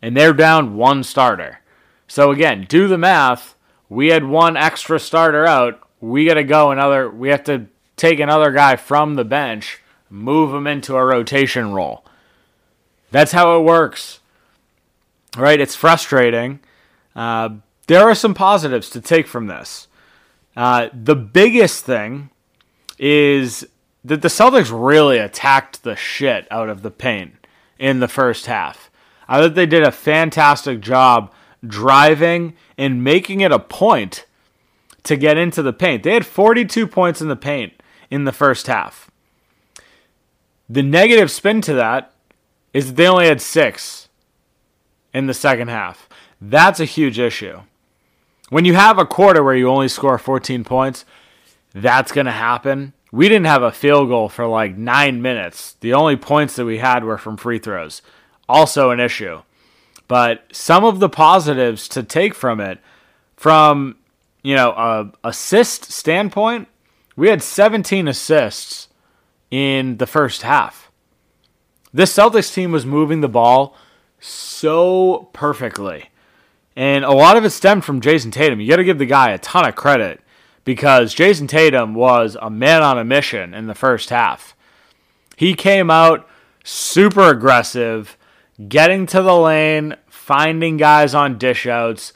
And 0.00 0.16
they're 0.16 0.32
down 0.32 0.76
one 0.76 1.02
starter. 1.02 1.60
So 2.06 2.30
again, 2.30 2.66
do 2.68 2.86
the 2.86 2.98
math. 2.98 3.56
We 3.88 4.08
had 4.08 4.24
one 4.24 4.56
extra 4.56 5.00
starter 5.00 5.46
out. 5.46 5.80
We 6.00 6.26
got 6.26 6.34
to 6.34 6.44
go 6.44 6.70
another. 6.70 7.10
We 7.10 7.30
have 7.30 7.44
to 7.44 7.66
take 7.96 8.20
another 8.20 8.52
guy 8.52 8.76
from 8.76 9.14
the 9.14 9.24
bench, 9.24 9.80
move 10.10 10.54
him 10.54 10.66
into 10.66 10.94
a 10.94 11.04
rotation 11.04 11.72
role. 11.72 12.04
That's 13.10 13.32
how 13.32 13.58
it 13.58 13.64
works. 13.64 14.20
Right? 15.36 15.60
It's 15.60 15.74
frustrating. 15.74 16.60
Uh, 17.16 17.50
there 17.86 18.08
are 18.08 18.14
some 18.14 18.34
positives 18.34 18.90
to 18.90 19.00
take 19.00 19.26
from 19.26 19.46
this. 19.46 19.88
Uh, 20.56 20.88
the 20.92 21.16
biggest 21.16 21.84
thing 21.84 22.30
is 22.98 23.66
that 24.04 24.22
the 24.22 24.28
Celtics 24.28 24.70
really 24.72 25.18
attacked 25.18 25.82
the 25.82 25.96
shit 25.96 26.46
out 26.50 26.68
of 26.68 26.82
the 26.82 26.90
paint 26.90 27.46
in 27.78 28.00
the 28.00 28.08
first 28.08 28.46
half. 28.46 28.90
I 29.28 29.40
thought 29.40 29.54
they 29.54 29.66
did 29.66 29.82
a 29.82 29.90
fantastic 29.90 30.80
job 30.80 31.32
driving 31.66 32.54
and 32.76 33.02
making 33.02 33.40
it 33.40 33.52
a 33.52 33.58
point 33.58 34.26
to 35.04 35.16
get 35.16 35.36
into 35.36 35.62
the 35.62 35.72
paint. 35.72 36.02
They 36.02 36.14
had 36.14 36.26
42 36.26 36.86
points 36.86 37.20
in 37.20 37.28
the 37.28 37.36
paint 37.36 37.72
in 38.10 38.24
the 38.24 38.32
first 38.32 38.66
half. 38.66 39.10
The 40.68 40.82
negative 40.82 41.30
spin 41.30 41.60
to 41.62 41.74
that 41.74 42.12
is 42.72 42.88
that 42.88 42.96
they 42.96 43.06
only 43.06 43.26
had 43.26 43.40
six 43.40 44.08
in 45.12 45.26
the 45.26 45.34
second 45.34 45.68
half. 45.68 46.08
That's 46.40 46.80
a 46.80 46.84
huge 46.84 47.18
issue. 47.18 47.60
When 48.54 48.64
you 48.64 48.74
have 48.74 49.00
a 49.00 49.04
quarter 49.04 49.42
where 49.42 49.56
you 49.56 49.68
only 49.68 49.88
score 49.88 50.16
14 50.16 50.62
points, 50.62 51.04
that's 51.72 52.12
going 52.12 52.26
to 52.26 52.30
happen. 52.30 52.92
We 53.10 53.28
didn't 53.28 53.46
have 53.46 53.64
a 53.64 53.72
field 53.72 54.10
goal 54.10 54.28
for 54.28 54.46
like 54.46 54.76
nine 54.76 55.20
minutes. 55.20 55.72
The 55.80 55.92
only 55.92 56.14
points 56.14 56.54
that 56.54 56.64
we 56.64 56.78
had 56.78 57.02
were 57.02 57.18
from 57.18 57.36
free 57.36 57.58
throws. 57.58 58.00
Also, 58.48 58.90
an 58.90 59.00
issue. 59.00 59.42
But 60.06 60.44
some 60.52 60.84
of 60.84 61.00
the 61.00 61.08
positives 61.08 61.88
to 61.88 62.04
take 62.04 62.32
from 62.32 62.60
it, 62.60 62.78
from 63.36 63.96
you 64.44 64.54
know 64.54 64.70
a 64.70 65.10
assist 65.26 65.90
standpoint, 65.90 66.68
we 67.16 67.30
had 67.30 67.42
17 67.42 68.06
assists 68.06 68.86
in 69.50 69.96
the 69.96 70.06
first 70.06 70.42
half. 70.42 70.92
This 71.92 72.16
Celtics 72.16 72.54
team 72.54 72.70
was 72.70 72.86
moving 72.86 73.20
the 73.20 73.28
ball 73.28 73.76
so 74.20 75.28
perfectly. 75.32 76.10
And 76.76 77.04
a 77.04 77.12
lot 77.12 77.36
of 77.36 77.44
it 77.44 77.50
stemmed 77.50 77.84
from 77.84 78.00
Jayson 78.00 78.32
Tatum. 78.32 78.60
You 78.60 78.68
got 78.68 78.76
to 78.76 78.84
give 78.84 78.98
the 78.98 79.06
guy 79.06 79.30
a 79.30 79.38
ton 79.38 79.66
of 79.66 79.76
credit 79.76 80.20
because 80.64 81.14
Jayson 81.14 81.46
Tatum 81.46 81.94
was 81.94 82.36
a 82.40 82.50
man 82.50 82.82
on 82.82 82.98
a 82.98 83.04
mission 83.04 83.54
in 83.54 83.66
the 83.66 83.74
first 83.74 84.10
half. 84.10 84.56
He 85.36 85.54
came 85.54 85.90
out 85.90 86.28
super 86.64 87.28
aggressive, 87.28 88.16
getting 88.68 89.06
to 89.06 89.22
the 89.22 89.36
lane, 89.36 89.96
finding 90.08 90.76
guys 90.76 91.14
on 91.14 91.38
dish 91.38 91.66
outs, 91.66 92.12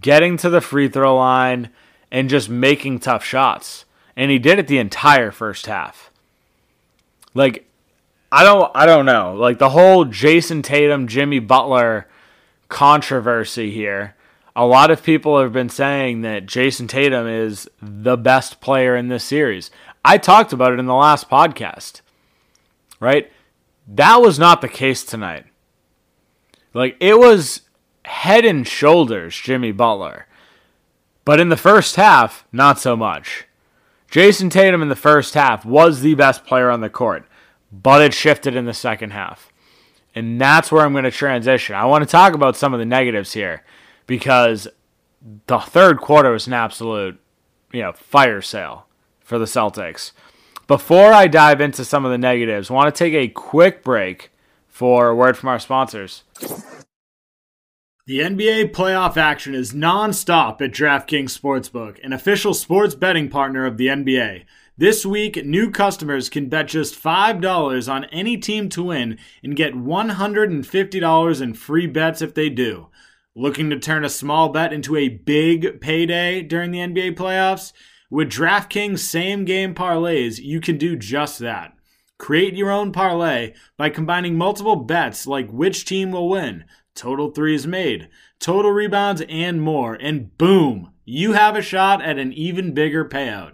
getting 0.00 0.36
to 0.38 0.50
the 0.50 0.60
free 0.60 0.88
throw 0.88 1.16
line, 1.16 1.70
and 2.10 2.28
just 2.28 2.48
making 2.48 2.98
tough 2.98 3.24
shots. 3.24 3.84
And 4.16 4.30
he 4.30 4.38
did 4.38 4.58
it 4.58 4.66
the 4.66 4.78
entire 4.78 5.30
first 5.30 5.66
half. 5.66 6.10
Like 7.34 7.68
I 8.30 8.44
don't 8.44 8.70
I 8.74 8.86
don't 8.86 9.06
know. 9.06 9.34
Like 9.34 9.58
the 9.58 9.70
whole 9.70 10.04
Jayson 10.04 10.62
Tatum, 10.62 11.06
Jimmy 11.06 11.38
Butler 11.38 12.08
controversy 12.74 13.70
here. 13.70 14.16
A 14.56 14.66
lot 14.66 14.90
of 14.90 15.04
people 15.04 15.40
have 15.40 15.52
been 15.52 15.68
saying 15.68 16.22
that 16.22 16.44
Jayson 16.44 16.88
Tatum 16.88 17.28
is 17.28 17.70
the 17.80 18.16
best 18.16 18.60
player 18.60 18.96
in 18.96 19.06
this 19.06 19.22
series. 19.22 19.70
I 20.04 20.18
talked 20.18 20.52
about 20.52 20.72
it 20.72 20.80
in 20.80 20.86
the 20.86 20.94
last 20.94 21.30
podcast. 21.30 22.00
Right? 22.98 23.30
That 23.86 24.16
was 24.16 24.40
not 24.40 24.60
the 24.60 24.68
case 24.68 25.04
tonight. 25.04 25.46
Like 26.72 26.96
it 26.98 27.16
was 27.16 27.60
head 28.04 28.44
and 28.44 28.66
shoulders 28.66 29.36
Jimmy 29.36 29.70
Butler. 29.70 30.26
But 31.24 31.38
in 31.38 31.50
the 31.50 31.56
first 31.56 31.94
half, 31.94 32.44
not 32.50 32.80
so 32.80 32.96
much. 32.96 33.44
Jayson 34.10 34.50
Tatum 34.50 34.82
in 34.82 34.88
the 34.88 34.96
first 34.96 35.34
half 35.34 35.64
was 35.64 36.00
the 36.00 36.14
best 36.14 36.44
player 36.44 36.70
on 36.70 36.80
the 36.80 36.90
court, 36.90 37.24
but 37.72 38.02
it 38.02 38.12
shifted 38.12 38.56
in 38.56 38.64
the 38.64 38.74
second 38.74 39.12
half. 39.12 39.52
And 40.14 40.40
that's 40.40 40.70
where 40.70 40.84
I'm 40.84 40.92
going 40.92 41.04
to 41.04 41.10
transition. 41.10 41.74
I 41.74 41.86
want 41.86 42.04
to 42.04 42.10
talk 42.10 42.34
about 42.34 42.56
some 42.56 42.72
of 42.72 42.78
the 42.78 42.86
negatives 42.86 43.32
here 43.32 43.64
because 44.06 44.68
the 45.46 45.58
third 45.58 46.00
quarter 46.00 46.30
was 46.30 46.46
an 46.46 46.52
absolute, 46.52 47.18
you 47.72 47.82
know, 47.82 47.92
fire 47.92 48.40
sale 48.40 48.86
for 49.20 49.38
the 49.38 49.44
Celtics. 49.46 50.12
Before 50.66 51.12
I 51.12 51.26
dive 51.26 51.60
into 51.60 51.84
some 51.84 52.04
of 52.04 52.10
the 52.10 52.18
negatives, 52.18 52.70
I 52.70 52.74
want 52.74 52.94
to 52.94 52.98
take 52.98 53.14
a 53.14 53.28
quick 53.28 53.82
break 53.82 54.30
for 54.68 55.08
a 55.08 55.14
word 55.14 55.36
from 55.36 55.48
our 55.48 55.58
sponsors. 55.58 56.22
The 58.06 58.20
NBA 58.20 58.72
playoff 58.72 59.16
action 59.16 59.54
is 59.54 59.74
non-stop 59.74 60.60
at 60.60 60.72
DraftKings 60.72 61.38
Sportsbook, 61.38 62.04
an 62.04 62.12
official 62.12 62.52
sports 62.52 62.94
betting 62.94 63.30
partner 63.30 63.64
of 63.64 63.78
the 63.78 63.86
NBA. 63.86 64.44
This 64.76 65.06
week, 65.06 65.44
new 65.46 65.70
customers 65.70 66.28
can 66.28 66.48
bet 66.48 66.66
just 66.66 67.00
$5 67.00 67.92
on 67.92 68.06
any 68.06 68.36
team 68.36 68.68
to 68.70 68.82
win 68.82 69.18
and 69.40 69.54
get 69.54 69.72
$150 69.72 71.40
in 71.40 71.54
free 71.54 71.86
bets 71.86 72.20
if 72.20 72.34
they 72.34 72.48
do. 72.48 72.88
Looking 73.36 73.70
to 73.70 73.78
turn 73.78 74.04
a 74.04 74.08
small 74.08 74.48
bet 74.48 74.72
into 74.72 74.96
a 74.96 75.08
big 75.08 75.80
payday 75.80 76.42
during 76.42 76.72
the 76.72 76.80
NBA 76.80 77.14
playoffs? 77.14 77.72
With 78.10 78.32
DraftKings 78.32 78.98
same 78.98 79.44
game 79.44 79.76
parlays, 79.76 80.40
you 80.40 80.60
can 80.60 80.76
do 80.76 80.96
just 80.96 81.38
that. 81.38 81.74
Create 82.18 82.54
your 82.54 82.72
own 82.72 82.90
parlay 82.90 83.54
by 83.76 83.90
combining 83.90 84.36
multiple 84.36 84.74
bets 84.74 85.24
like 85.24 85.48
which 85.52 85.84
team 85.84 86.10
will 86.10 86.28
win, 86.28 86.64
total 86.96 87.30
threes 87.30 87.64
made, 87.64 88.08
total 88.40 88.72
rebounds, 88.72 89.22
and 89.28 89.62
more, 89.62 89.94
and 89.94 90.36
boom, 90.36 90.90
you 91.04 91.34
have 91.34 91.54
a 91.54 91.62
shot 91.62 92.02
at 92.02 92.18
an 92.18 92.32
even 92.32 92.74
bigger 92.74 93.04
payout. 93.04 93.52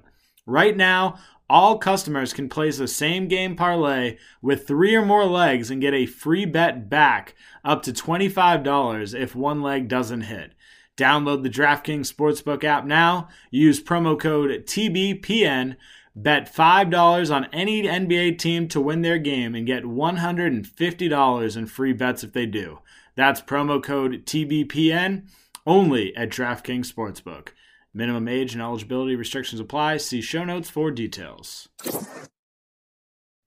Right 0.50 0.76
now, 0.76 1.16
all 1.48 1.78
customers 1.78 2.32
can 2.32 2.48
place 2.48 2.78
the 2.78 2.88
same 2.88 3.28
game 3.28 3.54
parlay 3.54 4.18
with 4.42 4.66
three 4.66 4.96
or 4.96 5.06
more 5.06 5.24
legs 5.24 5.70
and 5.70 5.80
get 5.80 5.94
a 5.94 6.06
free 6.06 6.44
bet 6.44 6.90
back 6.90 7.36
up 7.64 7.84
to 7.84 7.92
$25 7.92 9.14
if 9.14 9.36
one 9.36 9.62
leg 9.62 9.86
doesn't 9.86 10.22
hit. 10.22 10.54
Download 10.96 11.44
the 11.44 11.50
DraftKings 11.50 12.12
Sportsbook 12.12 12.64
app 12.64 12.84
now. 12.84 13.28
Use 13.52 13.80
promo 13.80 14.18
code 14.18 14.50
TBPN. 14.66 15.76
Bet 16.16 16.52
$5 16.52 17.32
on 17.32 17.44
any 17.52 17.84
NBA 17.84 18.36
team 18.36 18.66
to 18.68 18.80
win 18.80 19.02
their 19.02 19.18
game 19.18 19.54
and 19.54 19.68
get 19.68 19.84
$150 19.84 21.56
in 21.56 21.66
free 21.66 21.92
bets 21.92 22.24
if 22.24 22.32
they 22.32 22.46
do. 22.46 22.80
That's 23.14 23.40
promo 23.40 23.80
code 23.80 24.26
TBPN 24.26 25.28
only 25.64 26.14
at 26.16 26.30
DraftKings 26.30 26.92
Sportsbook. 26.92 27.50
Minimum 27.92 28.28
age 28.28 28.52
and 28.52 28.62
eligibility 28.62 29.16
restrictions 29.16 29.60
apply. 29.60 29.96
See 29.96 30.20
show 30.20 30.44
notes 30.44 30.70
for 30.70 30.90
details. 30.90 31.68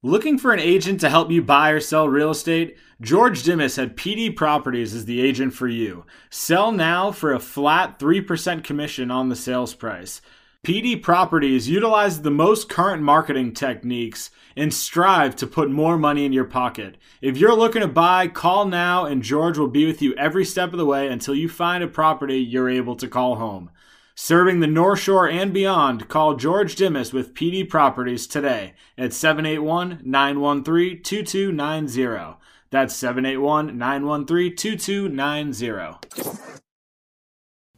Looking 0.06 0.38
for 0.38 0.52
an 0.52 0.60
agent 0.60 1.00
to 1.00 1.10
help 1.10 1.32
you 1.32 1.42
buy 1.42 1.70
or 1.70 1.80
sell 1.80 2.10
real 2.10 2.32
estate? 2.32 2.76
George 3.00 3.44
Dimas 3.44 3.78
at 3.78 3.96
PD 3.96 4.36
Properties 4.36 4.94
is 4.94 5.06
the 5.06 5.22
agent 5.22 5.54
for 5.54 5.70
you. 5.70 6.06
Sell 6.30 6.74
now 6.74 7.10
for 7.10 7.32
a 7.32 7.40
flat 7.40 8.00
3% 8.00 8.66
commission 8.66 9.10
on 9.10 9.30
the 9.30 9.36
sales 9.38 9.74
price. 9.74 10.20
PD 10.62 11.02
Properties 11.02 11.70
utilizes 11.70 12.22
the 12.22 12.32
most 12.32 12.68
current 12.68 13.02
marketing 13.02 13.54
techniques 13.54 14.30
and 14.58 14.74
strive 14.74 15.38
to 15.38 15.48
put 15.48 15.72
more 15.72 15.98
money 15.98 16.26
in 16.26 16.34
your 16.34 16.44
pocket. 16.44 16.98
If 17.22 17.38
you're 17.38 17.56
looking 17.56 17.82
to 17.82 17.88
buy, 17.88 18.28
call 18.28 18.66
now 18.66 19.06
and 19.06 19.24
George 19.24 19.58
will 19.58 19.70
be 19.70 19.86
with 19.86 20.02
you 20.02 20.14
every 20.16 20.44
step 20.44 20.74
of 20.74 20.80
the 20.80 20.86
way 20.86 21.08
until 21.08 21.34
you 21.34 21.48
find 21.48 21.82
a 21.82 21.88
property 21.88 22.40
you're 22.40 22.70
able 22.70 22.98
to 22.98 23.08
call 23.08 23.36
home. 23.36 23.72
Serving 24.16 24.60
the 24.60 24.68
North 24.68 25.00
Shore 25.00 25.28
and 25.28 25.52
beyond, 25.52 26.08
call 26.08 26.36
George 26.36 26.76
Dimas 26.76 27.14
with 27.14 27.34
PD 27.34 27.68
Properties 27.68 28.28
today 28.28 28.76
at 28.96 29.12
781 29.12 30.02
913 30.04 31.02
2290. 31.02 32.38
That's 32.70 32.96
781 32.96 33.78
913 33.78 34.56
2290. 34.56 35.98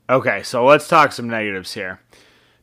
Okay, 0.10 0.44
so 0.44 0.66
let's 0.66 0.90
talk 0.90 1.14
some 1.14 1.30
negatives 1.30 1.74
here. 1.74 2.02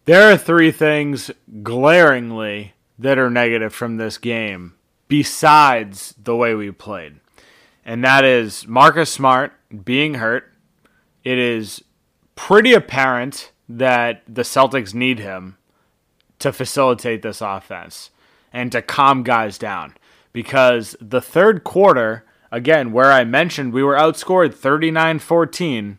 There 0.05 0.31
are 0.31 0.37
three 0.37 0.71
things 0.71 1.31
glaringly 1.63 2.75
that 2.99 3.19
are 3.19 3.31
negative 3.31 3.75
from 3.75 3.97
this 3.97 4.19
game 4.19 4.75
besides 5.09 6.15
the 6.23 6.37
way 6.37 6.55
we 6.55 6.71
played. 6.71 7.21
And 7.85 8.05
that 8.05 8.25
is 8.25 8.67
Marcus 8.67 9.11
Smart 9.11 9.53
being 9.85 10.15
hurt. 10.15 10.53
It 11.25 11.39
is 11.39 11.83
pretty 12.35 12.75
apparent 12.75 13.52
that 13.69 14.23
the 14.29 14.43
Celtics 14.43 14.95
need 14.95 15.19
him 15.19 15.57
to 16.39 16.53
facilitate 16.53 17.23
this 17.23 17.41
offense 17.41 18.11
and 18.53 18.73
to 18.73 18.83
calm 18.83 19.23
guys 19.23 19.59
down 19.59 19.95
because 20.33 20.97
the 21.01 21.21
third 21.21 21.65
quarter 21.65 22.25
again, 22.53 22.93
where 22.93 23.11
I 23.11 23.25
mentioned 23.25 23.73
we 23.73 23.83
were 23.83 23.97
outscored 23.97 24.55
39 24.55 25.19
14, 25.19 25.99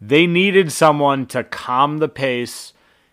they 0.00 0.26
needed 0.26 0.72
someone 0.72 1.26
to 1.26 1.44
calm 1.44 1.98
the 1.98 2.08
pace 2.08 2.72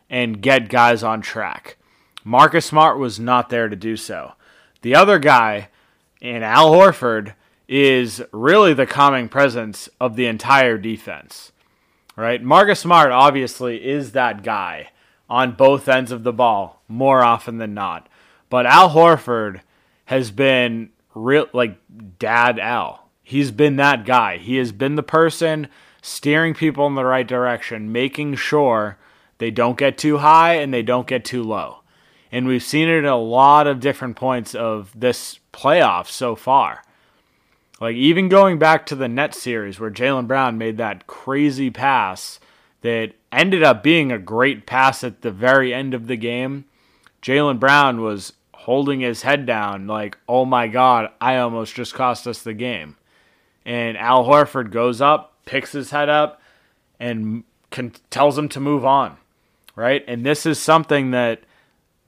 and 0.09 0.41
get 0.41 0.69
guys 0.69 1.03
on 1.03 1.21
track. 1.21 1.77
Marcus 2.23 2.67
Smart 2.67 2.99
was 2.99 3.19
not 3.19 3.49
there 3.49 3.67
to 3.67 3.75
do 3.75 3.97
so. 3.97 4.33
The 4.83 4.95
other 4.95 5.17
guy, 5.17 5.69
and 6.21 6.43
Al 6.43 6.71
Horford, 6.71 7.33
is 7.67 8.21
really 8.31 8.73
the 8.73 8.85
calming 8.85 9.27
presence 9.27 9.89
of 9.99 10.15
the 10.15 10.27
entire 10.27 10.77
defense. 10.77 11.50
Right? 12.21 12.43
Marcus 12.43 12.81
Smart 12.81 13.11
obviously 13.11 13.83
is 13.83 14.11
that 14.11 14.43
guy 14.43 14.91
on 15.27 15.53
both 15.53 15.89
ends 15.89 16.11
of 16.11 16.21
the 16.21 16.31
ball 16.31 16.83
more 16.87 17.23
often 17.23 17.57
than 17.57 17.73
not. 17.73 18.07
But 18.47 18.67
Al 18.67 18.91
Horford 18.91 19.61
has 20.05 20.29
been 20.29 20.91
real 21.15 21.47
like 21.51 21.79
dad 22.19 22.59
Al. 22.59 23.09
He's 23.23 23.49
been 23.49 23.77
that 23.77 24.05
guy. 24.05 24.37
He 24.37 24.57
has 24.57 24.71
been 24.71 24.97
the 24.97 25.01
person 25.01 25.67
steering 26.03 26.53
people 26.53 26.85
in 26.85 26.93
the 26.93 27.05
right 27.05 27.27
direction, 27.27 27.91
making 27.91 28.35
sure 28.35 28.99
they 29.39 29.49
don't 29.49 29.79
get 29.79 29.97
too 29.97 30.19
high 30.19 30.53
and 30.57 30.71
they 30.71 30.83
don't 30.83 31.07
get 31.07 31.25
too 31.25 31.41
low. 31.41 31.79
And 32.31 32.45
we've 32.45 32.61
seen 32.61 32.87
it 32.87 32.99
at 32.99 33.05
a 33.05 33.15
lot 33.15 33.65
of 33.65 33.79
different 33.79 34.15
points 34.15 34.53
of 34.53 34.91
this 34.93 35.39
playoff 35.51 36.05
so 36.05 36.35
far. 36.35 36.83
Like 37.81 37.95
even 37.95 38.29
going 38.29 38.59
back 38.59 38.85
to 38.85 38.95
the 38.95 39.07
net 39.07 39.33
series 39.33 39.79
where 39.79 39.89
Jaylen 39.89 40.27
Brown 40.27 40.59
made 40.59 40.77
that 40.77 41.07
crazy 41.07 41.71
pass 41.71 42.39
that 42.81 43.13
ended 43.31 43.63
up 43.63 43.81
being 43.81 44.11
a 44.11 44.19
great 44.19 44.67
pass 44.67 45.03
at 45.03 45.23
the 45.23 45.31
very 45.31 45.73
end 45.73 45.95
of 45.95 46.05
the 46.05 46.15
game. 46.15 46.65
Jaylen 47.23 47.59
Brown 47.59 48.01
was 48.01 48.33
holding 48.53 48.99
his 48.99 49.23
head 49.23 49.47
down, 49.47 49.87
like, 49.87 50.15
oh 50.29 50.45
my 50.45 50.67
God, 50.67 51.09
I 51.19 51.37
almost 51.37 51.73
just 51.73 51.95
cost 51.95 52.27
us 52.27 52.43
the 52.43 52.53
game. 52.53 52.97
And 53.65 53.97
Al 53.97 54.25
Horford 54.25 54.69
goes 54.69 55.01
up, 55.01 55.33
picks 55.45 55.71
his 55.71 55.89
head 55.89 56.07
up, 56.09 56.39
and 56.99 57.43
tells 58.11 58.37
him 58.37 58.49
to 58.49 58.59
move 58.59 58.85
on, 58.85 59.17
right? 59.75 60.03
And 60.07 60.23
this 60.23 60.45
is 60.45 60.59
something 60.59 61.09
that 61.11 61.41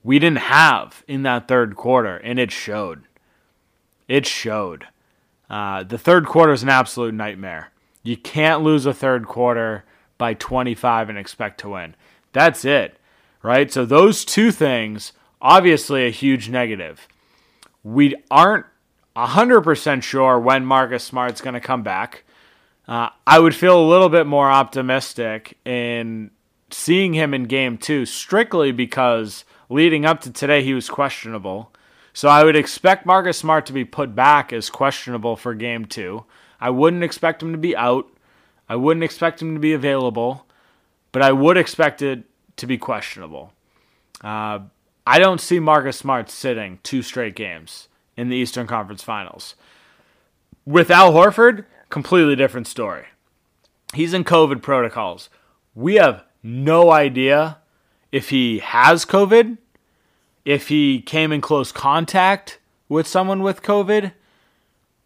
we 0.04 0.20
didn't 0.20 0.38
have 0.38 1.02
in 1.08 1.24
that 1.24 1.48
third 1.48 1.74
quarter, 1.74 2.16
and 2.16 2.38
it 2.38 2.52
showed. 2.52 3.02
It 4.06 4.24
showed. 4.24 4.86
Uh, 5.48 5.82
the 5.82 5.98
third 5.98 6.26
quarter 6.26 6.52
is 6.52 6.62
an 6.62 6.68
absolute 6.68 7.14
nightmare. 7.14 7.70
You 8.02 8.16
can't 8.16 8.62
lose 8.62 8.86
a 8.86 8.94
third 8.94 9.26
quarter 9.26 9.84
by 10.18 10.34
25 10.34 11.08
and 11.08 11.18
expect 11.18 11.60
to 11.60 11.70
win. 11.70 11.94
That's 12.32 12.64
it, 12.64 12.98
right? 13.42 13.72
So 13.72 13.84
those 13.84 14.24
two 14.24 14.50
things 14.50 15.12
obviously 15.44 16.06
a 16.06 16.10
huge 16.10 16.48
negative. 16.48 17.06
We 17.84 18.16
aren't 18.30 18.66
100% 19.14 20.02
sure 20.02 20.40
when 20.40 20.64
Marcus 20.64 21.04
Smart's 21.04 21.40
going 21.40 21.54
to 21.54 21.60
come 21.60 21.82
back. 21.82 22.24
Uh, 22.88 23.10
I 23.26 23.38
would 23.38 23.54
feel 23.54 23.78
a 23.78 23.88
little 23.88 24.08
bit 24.08 24.26
more 24.26 24.50
optimistic 24.50 25.58
in 25.64 26.30
seeing 26.70 27.12
him 27.12 27.32
in 27.32 27.44
game 27.44 27.78
two, 27.78 28.04
strictly 28.06 28.72
because 28.72 29.44
leading 29.68 30.04
up 30.04 30.20
to 30.22 30.32
today 30.32 30.62
he 30.62 30.74
was 30.74 30.88
questionable. 30.88 31.72
So 32.14 32.28
I 32.28 32.44
would 32.44 32.54
expect 32.54 33.04
Marcus 33.04 33.36
Smart 33.36 33.66
to 33.66 33.72
be 33.72 33.84
put 33.84 34.14
back 34.14 34.52
as 34.52 34.70
questionable 34.70 35.36
for 35.36 35.52
game 35.52 35.84
two. 35.84 36.24
I 36.60 36.70
wouldn't 36.70 37.02
expect 37.02 37.42
him 37.42 37.50
to 37.52 37.58
be 37.58 37.76
out. 37.76 38.06
I 38.68 38.76
wouldn't 38.76 39.04
expect 39.04 39.42
him 39.42 39.54
to 39.54 39.60
be 39.60 39.72
available, 39.72 40.46
but 41.10 41.22
I 41.22 41.32
would 41.32 41.56
expect 41.56 42.00
it 42.00 42.22
to 42.56 42.66
be 42.66 42.78
questionable. 42.78 43.52
Uh, 44.22 44.60
I 45.04 45.18
don't 45.18 45.40
see 45.40 45.58
Marcus 45.58 45.98
Smart 45.98 46.30
sitting 46.30 46.78
two 46.84 47.02
straight 47.02 47.34
games 47.34 47.88
in 48.16 48.28
the 48.28 48.36
Eastern 48.36 48.68
Conference 48.68 49.02
Finals. 49.02 49.56
With 50.64 50.90
Al 50.90 51.12
Horford, 51.12 51.66
completely 51.90 52.36
different 52.36 52.68
story. 52.68 53.06
He's 53.92 54.14
in 54.14 54.24
COVID 54.24 54.62
protocols. 54.62 55.28
We 55.74 55.96
have 55.96 56.24
no 56.44 56.92
idea 56.92 57.58
if 58.12 58.30
he 58.30 58.60
has 58.60 59.04
COVID, 59.04 59.58
if 60.44 60.68
he 60.68 61.00
came 61.00 61.32
in 61.32 61.40
close 61.40 61.72
contact 61.72 62.58
with 62.88 63.06
someone 63.06 63.42
with 63.42 63.62
COVID, 63.62 64.12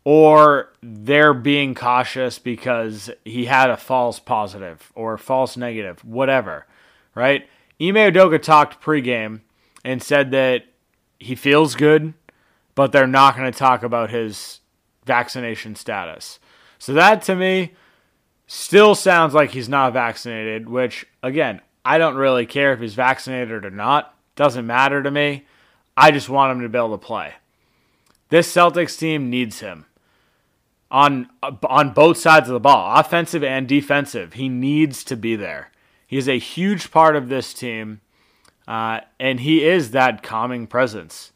or 0.05 0.73
they're 0.83 1.35
being 1.35 1.75
cautious 1.75 2.39
because 2.39 3.11
he 3.25 3.45
had 3.45 3.69
a 3.69 3.77
false 3.77 4.19
positive 4.19 4.91
or 4.95 5.19
false 5.19 5.57
negative, 5.57 6.03
whatever, 6.05 6.67
right? 7.15 7.47
Ime 7.81 7.95
Udoka 7.95 8.41
talked 8.41 8.83
pregame 8.83 9.41
and 9.85 10.03
said 10.03 10.31
that 10.31 10.65
he 11.19 11.35
feels 11.35 11.75
good, 11.75 12.15
but 12.75 12.91
they're 12.91 13.07
not 13.07 13.37
going 13.37 13.53
to 13.53 13.59
talk 13.59 13.83
about 13.83 14.11
his 14.11 14.61
vaccination 15.05 15.75
status. 15.75 16.39
So 16.79 16.95
that 16.95 17.23
to 17.23 17.35
me 17.35 17.75
still 18.47 18.95
sounds 18.95 19.35
like 19.35 19.51
he's 19.51 19.69
not 19.69 19.93
vaccinated, 19.93 20.69
which 20.69 21.07
again, 21.23 21.61
I 21.85 21.99
don't 21.99 22.17
really 22.17 22.47
care 22.47 22.73
if 22.73 22.81
he's 22.81 22.95
vaccinated 22.95 23.65
or 23.65 23.71
not. 23.71 24.15
Doesn't 24.39 24.69
matter 24.69 25.03
to 25.03 25.11
me. 25.11 25.47
I 25.97 26.13
just 26.13 26.29
want 26.29 26.53
him 26.53 26.63
to 26.63 26.69
be 26.69 26.79
able 26.79 26.97
to 26.97 27.05
play. 27.05 27.35
This 28.29 28.55
Celtics 28.55 28.97
team 28.97 29.29
needs 29.31 29.59
him 29.59 29.87
on 30.93 31.29
on 31.43 31.91
both 31.93 32.19
sides 32.19 32.49
of 32.49 32.53
the 32.53 32.61
ball, 32.61 33.01
offensive 33.01 33.43
and 33.43 33.67
defensive. 33.67 34.35
He 34.35 34.49
needs 34.49 35.03
to 35.05 35.17
be 35.17 35.35
there. 35.35 35.73
He 36.07 36.19
is 36.19 36.29
a 36.29 36.39
huge 36.39 36.93
part 36.93 37.17
of 37.17 37.29
this 37.29 37.53
team. 37.53 38.01
Uh, 38.69 39.01
and 39.19 39.41
he 39.41 39.65
is 39.65 39.91
that 39.91 40.23
calming 40.23 40.69
presence 40.69 41.33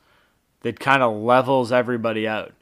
that 0.61 0.79
kind 0.79 1.03
of 1.03 1.17
levels 1.17 1.73
everybody 1.73 2.29
out. 2.29 2.53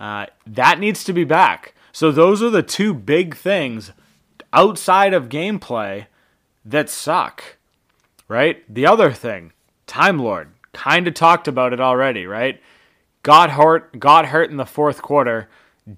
Uh, 0.00 0.26
that 0.48 0.80
needs 0.80 1.04
to 1.04 1.12
be 1.12 1.22
back. 1.22 1.74
So 1.92 2.10
those 2.10 2.42
are 2.42 2.50
the 2.50 2.64
two 2.64 2.92
big 2.92 3.36
things 3.36 3.92
outside 4.52 5.14
of 5.14 5.28
gameplay 5.28 6.06
that 6.64 6.90
suck, 6.90 7.56
right? 8.26 8.64
The 8.68 8.84
other 8.84 9.12
thing, 9.12 9.52
Time 9.86 10.18
Lord, 10.18 10.48
kind 10.72 11.06
of 11.08 11.14
talked 11.14 11.48
about 11.48 11.72
it 11.72 11.80
already, 11.80 12.26
right? 12.26 12.60
Got 13.22 13.50
hurt, 13.50 13.98
got 13.98 14.26
hurt 14.26 14.50
in 14.50 14.56
the 14.56 14.66
fourth 14.66 15.02
quarter, 15.02 15.48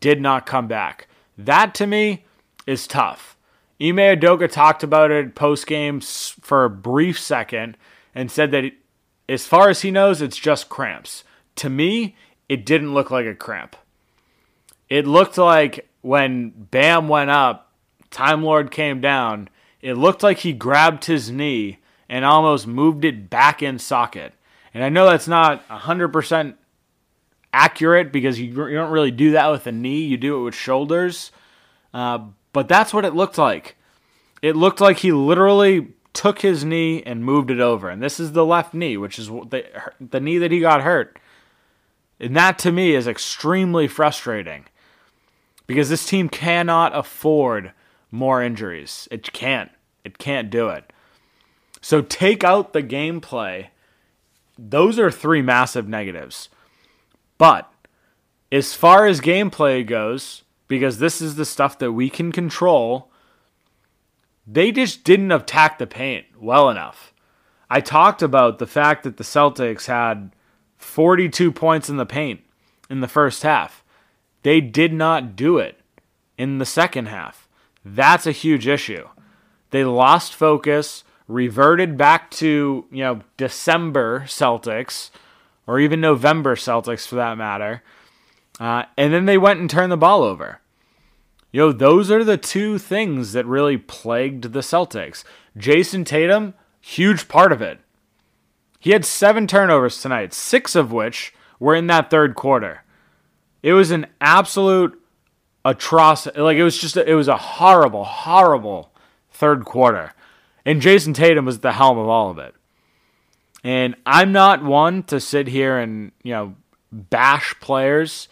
did 0.00 0.20
not 0.20 0.46
come 0.46 0.68
back. 0.68 1.08
That 1.36 1.74
to 1.76 1.86
me 1.86 2.24
is 2.66 2.86
tough. 2.86 3.36
Ime 3.80 3.96
Udoka 3.96 4.50
talked 4.50 4.82
about 4.82 5.10
it 5.10 5.34
post 5.34 5.66
game 5.66 6.00
for 6.00 6.64
a 6.64 6.70
brief 6.70 7.18
second 7.18 7.76
and 8.14 8.30
said 8.30 8.50
that 8.50 8.72
as 9.28 9.46
far 9.46 9.68
as 9.68 9.82
he 9.82 9.90
knows, 9.90 10.20
it's 10.20 10.36
just 10.36 10.68
cramps. 10.68 11.22
To 11.56 11.70
me, 11.70 12.16
it 12.48 12.66
didn't 12.66 12.94
look 12.94 13.10
like 13.10 13.26
a 13.26 13.34
cramp. 13.34 13.76
It 14.88 15.06
looked 15.06 15.38
like 15.38 15.88
when 16.00 16.50
Bam 16.50 17.08
went 17.08 17.30
up, 17.30 17.72
Time 18.10 18.42
Lord 18.42 18.70
came 18.70 19.00
down, 19.00 19.48
it 19.82 19.94
looked 19.94 20.22
like 20.22 20.38
he 20.38 20.52
grabbed 20.52 21.04
his 21.04 21.30
knee 21.30 21.78
and 22.08 22.24
almost 22.24 22.66
moved 22.66 23.04
it 23.04 23.28
back 23.28 23.62
in 23.62 23.78
socket. 23.78 24.32
And 24.74 24.82
I 24.82 24.88
know 24.88 25.06
that's 25.06 25.28
not 25.28 25.66
100% 25.68 26.54
accurate 27.52 28.12
because 28.12 28.38
you, 28.38 28.46
you 28.46 28.74
don't 28.74 28.90
really 28.90 29.10
do 29.10 29.32
that 29.32 29.48
with 29.48 29.66
a 29.66 29.72
knee, 29.72 30.02
you 30.02 30.16
do 30.16 30.40
it 30.40 30.44
with 30.44 30.54
shoulders. 30.54 31.32
Uh, 31.92 32.26
but 32.52 32.68
that's 32.68 32.92
what 32.92 33.04
it 33.04 33.14
looked 33.14 33.38
like. 33.38 33.76
It 34.42 34.56
looked 34.56 34.80
like 34.80 34.98
he 34.98 35.12
literally 35.12 35.88
took 36.12 36.40
his 36.40 36.64
knee 36.64 37.02
and 37.02 37.24
moved 37.24 37.50
it 37.50 37.60
over. 37.60 37.88
And 37.88 38.02
this 38.02 38.18
is 38.20 38.32
the 38.32 38.44
left 38.44 38.74
knee, 38.74 38.96
which 38.96 39.18
is 39.18 39.28
the, 39.28 39.64
the 40.00 40.20
knee 40.20 40.38
that 40.38 40.52
he 40.52 40.60
got 40.60 40.82
hurt. 40.82 41.18
And 42.20 42.36
that 42.36 42.58
to 42.60 42.72
me 42.72 42.94
is 42.94 43.06
extremely 43.06 43.86
frustrating 43.86 44.66
because 45.66 45.88
this 45.88 46.06
team 46.06 46.28
cannot 46.28 46.96
afford 46.96 47.72
more 48.10 48.42
injuries. 48.42 49.06
It 49.10 49.32
can't. 49.32 49.70
It 50.04 50.18
can't 50.18 50.50
do 50.50 50.68
it. 50.68 50.92
So 51.88 52.02
take 52.02 52.44
out 52.44 52.74
the 52.74 52.82
gameplay. 52.82 53.68
Those 54.58 54.98
are 54.98 55.10
three 55.10 55.40
massive 55.40 55.88
negatives. 55.88 56.50
But 57.38 57.72
as 58.52 58.74
far 58.74 59.06
as 59.06 59.22
gameplay 59.22 59.86
goes, 59.86 60.42
because 60.66 60.98
this 60.98 61.22
is 61.22 61.36
the 61.36 61.46
stuff 61.46 61.78
that 61.78 61.92
we 61.92 62.10
can 62.10 62.30
control, 62.30 63.10
they 64.46 64.70
just 64.70 65.02
didn't 65.02 65.32
attack 65.32 65.78
the 65.78 65.86
paint 65.86 66.26
well 66.38 66.68
enough. 66.68 67.14
I 67.70 67.80
talked 67.80 68.20
about 68.20 68.58
the 68.58 68.66
fact 68.66 69.02
that 69.04 69.16
the 69.16 69.24
Celtics 69.24 69.86
had 69.86 70.36
42 70.76 71.50
points 71.52 71.88
in 71.88 71.96
the 71.96 72.04
paint 72.04 72.42
in 72.90 73.00
the 73.00 73.08
first 73.08 73.44
half. 73.44 73.82
They 74.42 74.60
did 74.60 74.92
not 74.92 75.36
do 75.36 75.56
it 75.56 75.80
in 76.36 76.58
the 76.58 76.66
second 76.66 77.06
half. 77.06 77.48
That's 77.82 78.26
a 78.26 78.32
huge 78.32 78.66
issue. 78.66 79.08
They 79.70 79.84
lost 79.84 80.34
focus, 80.34 81.02
reverted 81.28 81.96
back 81.96 82.30
to, 82.32 82.86
you 82.90 83.04
know, 83.04 83.20
December 83.36 84.20
Celtics 84.26 85.10
or 85.66 85.78
even 85.78 86.00
November 86.00 86.56
Celtics 86.56 87.06
for 87.06 87.16
that 87.16 87.38
matter. 87.38 87.82
Uh, 88.58 88.84
and 88.96 89.12
then 89.12 89.26
they 89.26 89.38
went 89.38 89.60
and 89.60 89.70
turned 89.70 89.92
the 89.92 89.96
ball 89.96 90.22
over. 90.24 90.60
You 91.52 91.60
know, 91.60 91.72
those 91.72 92.10
are 92.10 92.24
the 92.24 92.36
two 92.36 92.78
things 92.78 93.32
that 93.32 93.46
really 93.46 93.76
plagued 93.76 94.52
the 94.52 94.60
Celtics. 94.60 95.22
Jayson 95.56 96.04
Tatum, 96.04 96.54
huge 96.80 97.28
part 97.28 97.52
of 97.52 97.62
it. 97.62 97.80
He 98.80 98.90
had 98.90 99.04
seven 99.04 99.46
turnovers 99.46 100.00
tonight, 100.00 100.32
six 100.32 100.74
of 100.74 100.92
which 100.92 101.34
were 101.58 101.74
in 101.74 101.86
that 101.88 102.10
third 102.10 102.34
quarter. 102.34 102.84
It 103.62 103.72
was 103.72 103.90
an 103.90 104.06
absolute 104.20 105.00
atrocity. 105.64 106.40
Like 106.40 106.56
it 106.56 106.64
was 106.64 106.78
just 106.78 106.96
a, 106.96 107.08
it 107.08 107.14
was 107.14 107.28
a 107.28 107.36
horrible, 107.36 108.04
horrible 108.04 108.92
third 109.30 109.64
quarter. 109.64 110.12
And 110.68 110.82
Jayson 110.82 111.14
Tatum 111.14 111.46
was 111.46 111.56
at 111.56 111.62
the 111.62 111.72
helm 111.72 111.96
of 111.96 112.08
all 112.08 112.28
of 112.28 112.36
it. 112.36 112.54
And 113.64 113.96
I'm 114.04 114.32
not 114.32 114.62
one 114.62 115.02
to 115.04 115.18
sit 115.18 115.48
here 115.48 115.78
and, 115.78 116.12
you 116.22 116.34
know, 116.34 116.56
bash 116.92 117.58
players, 117.58 118.28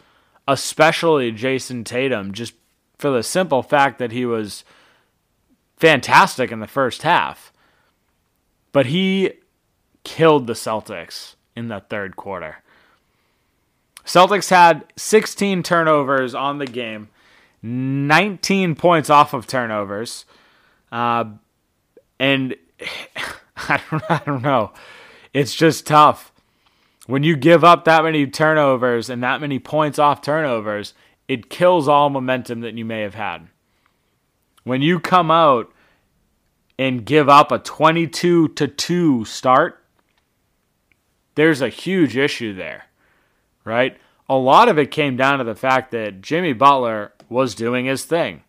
especially 0.46 1.32
Jayson 1.32 1.82
Tatum, 1.82 2.34
just 2.34 2.52
for 2.98 3.08
the 3.08 3.22
simple 3.22 3.62
fact 3.62 3.98
that 4.00 4.12
he 4.12 4.26
was 4.26 4.64
fantastic 5.78 6.52
in 6.52 6.60
the 6.60 6.66
first 6.66 7.04
half. 7.04 7.54
But 8.70 8.84
he 8.84 9.32
killed 10.04 10.46
the 10.46 10.52
Celtics 10.52 11.36
in 11.56 11.68
the 11.68 11.80
third 11.88 12.16
quarter. 12.16 12.58
Celtics 14.04 14.50
had 14.50 14.84
16 14.96 15.62
turnovers 15.62 16.34
on 16.34 16.58
the 16.58 16.66
game, 16.66 17.08
19 17.62 18.74
points 18.74 19.08
off 19.08 19.32
of 19.32 19.46
turnovers. 19.46 20.26
Uh, 20.92 21.24
and 22.18 22.56
I 23.56 23.80
don't, 23.90 24.10
I 24.10 24.22
don't 24.24 24.42
know. 24.42 24.72
It's 25.32 25.54
just 25.54 25.86
tough. 25.86 26.32
When 27.06 27.22
you 27.22 27.36
give 27.36 27.62
up 27.62 27.84
that 27.84 28.04
many 28.04 28.26
turnovers 28.26 29.08
and 29.08 29.22
that 29.22 29.40
many 29.40 29.58
points 29.58 29.98
off 29.98 30.22
turnovers, 30.22 30.94
it 31.28 31.50
kills 31.50 31.88
all 31.88 32.10
momentum 32.10 32.60
that 32.60 32.74
you 32.74 32.84
may 32.84 33.02
have 33.02 33.14
had. 33.14 33.48
When 34.64 34.82
you 34.82 34.98
come 34.98 35.30
out 35.30 35.72
and 36.78 37.06
give 37.06 37.28
up 37.28 37.52
a 37.52 37.58
22 37.58 38.48
to 38.48 38.68
2 38.68 39.24
start, 39.24 39.82
there's 41.36 41.60
a 41.60 41.68
huge 41.68 42.16
issue 42.16 42.54
there, 42.54 42.86
right? 43.64 43.96
A 44.28 44.36
lot 44.36 44.68
of 44.68 44.78
it 44.78 44.90
came 44.90 45.16
down 45.16 45.38
to 45.38 45.44
the 45.44 45.54
fact 45.54 45.92
that 45.92 46.20
Jimmy 46.20 46.52
Butler 46.52 47.12
was 47.28 47.54
doing 47.54 47.86
his 47.86 48.04
thing. 48.04 48.42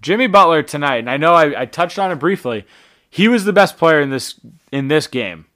Jimmy 0.00 0.26
Butler 0.26 0.62
tonight, 0.62 0.98
and 0.98 1.10
I 1.10 1.16
know 1.16 1.34
I, 1.34 1.62
I 1.62 1.66
touched 1.66 1.98
on 1.98 2.10
it 2.10 2.16
briefly, 2.16 2.64
he 3.14 3.28
was 3.28 3.44
the 3.44 3.52
best 3.52 3.76
player 3.76 4.00
in 4.00 4.10
this 4.10 4.40
in 4.72 4.88
this 4.88 5.06
game. 5.06 5.46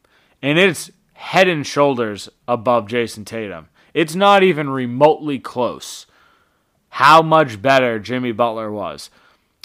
And 0.41 0.61
it's 0.61 0.93
head 1.15 1.49
and 1.49 1.67
shoulders 1.67 2.29
above 2.47 2.87
Jayson 2.87 3.25
Tatum. 3.25 3.69
It's 3.93 4.15
not 4.15 4.45
even 4.45 4.71
remotely 4.71 5.41
close 5.41 6.07
how 6.91 7.21
much 7.21 7.61
better 7.61 7.99
Jimmy 7.99 8.31
Butler 8.31 8.71
was. 8.71 9.11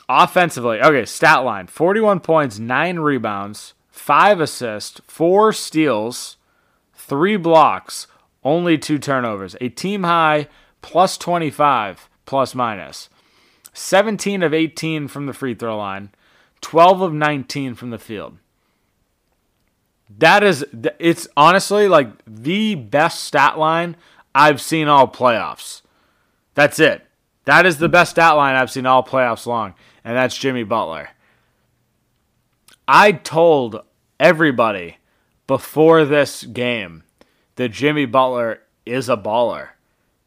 Offensively, 0.10 0.82
okay, 0.82 1.06
stat 1.06 1.44
line 1.44 1.68
41 1.68 2.22
points, 2.22 2.58
9 2.58 2.98
rebounds, 2.98 3.76
5 3.92 4.40
assists, 4.40 5.00
4 5.06 5.54
steals, 5.54 6.38
3 6.96 7.38
blocks, 7.38 8.08
only 8.44 8.76
2 8.76 8.98
turnovers. 8.98 9.56
A 9.62 9.70
team 9.70 10.02
high 10.02 10.48
plus 10.82 11.16
25 11.20 12.10
plus 12.26 12.56
minus. 12.56 13.10
17 13.72 14.42
of 14.42 14.52
18 14.52 15.08
from 15.08 15.28
the 15.28 15.34
free 15.34 15.54
throw 15.54 15.78
line, 15.78 16.10
12 16.64 17.02
of 17.02 17.14
19 17.14 17.76
from 17.76 17.92
the 17.92 18.00
field. 18.00 18.38
That 20.18 20.44
is, 20.44 20.66
it's 21.00 21.28
honestly 21.38 21.88
like 21.88 22.10
the 22.26 22.76
best 22.76 23.24
stat 23.24 23.60
line 23.60 23.96
I've 24.34 24.62
seen 24.62 24.88
all 24.88 25.08
playoffs. 25.08 25.82
That's 26.56 26.80
it. 26.80 27.06
That 27.46 27.66
is 27.66 27.78
the 27.78 27.90
best 27.90 28.12
stat 28.12 28.36
line 28.36 28.56
I've 28.56 28.72
seen 28.72 28.86
all 28.86 29.04
playoffs 29.04 29.46
long, 29.46 29.74
and 30.04 30.16
that's 30.16 30.38
Jimmy 30.38 30.64
Butler. 30.64 31.10
I 32.88 33.12
told 33.12 33.82
everybody 34.20 34.98
before 35.48 36.06
this 36.06 36.44
game 36.44 37.04
that 37.56 37.70
Jimmy 37.70 38.06
Butler 38.06 38.62
is 38.86 39.10
a 39.10 39.18
baller. 39.18 39.70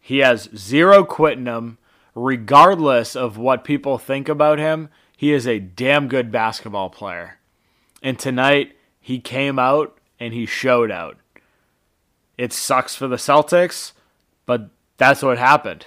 He 0.00 0.18
has 0.18 0.48
zero 0.54 1.04
quitting 1.04 1.46
him, 1.46 1.78
regardless 2.14 3.16
of 3.16 3.38
what 3.38 3.64
people 3.64 3.98
think 3.98 4.28
about 4.28 4.58
him. 4.58 4.88
He 5.16 5.32
is 5.32 5.46
a 5.46 5.58
damn 5.58 6.08
good 6.08 6.30
basketball 6.30 6.90
player. 6.90 7.38
And 8.02 8.18
tonight, 8.18 8.76
he 9.00 9.18
came 9.18 9.58
out 9.58 9.98
and 10.20 10.34
he 10.34 10.46
showed 10.46 10.90
out. 10.90 11.16
It 12.36 12.52
sucks 12.52 12.94
for 12.94 13.08
the 13.08 13.16
Celtics, 13.16 13.92
but 14.44 14.68
that's 14.98 15.22
what 15.22 15.38
happened. 15.38 15.86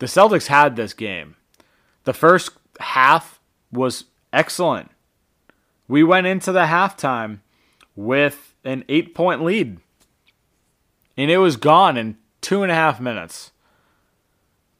The 0.00 0.06
Celtics 0.06 0.48
had 0.48 0.74
this 0.74 0.92
game. 0.92 1.36
The 2.04 2.12
first 2.12 2.50
half 2.80 3.38
was 3.70 4.04
excellent. 4.32 4.90
We 5.86 6.02
went 6.02 6.26
into 6.26 6.50
the 6.50 6.64
halftime 6.64 7.38
with 7.94 8.54
an 8.64 8.84
eight 8.88 9.14
point 9.14 9.44
lead, 9.44 9.78
and 11.16 11.30
it 11.30 11.38
was 11.38 11.56
gone 11.56 11.96
in 11.96 12.16
two 12.40 12.62
and 12.62 12.72
a 12.72 12.74
half 12.74 13.00
minutes. 13.00 13.52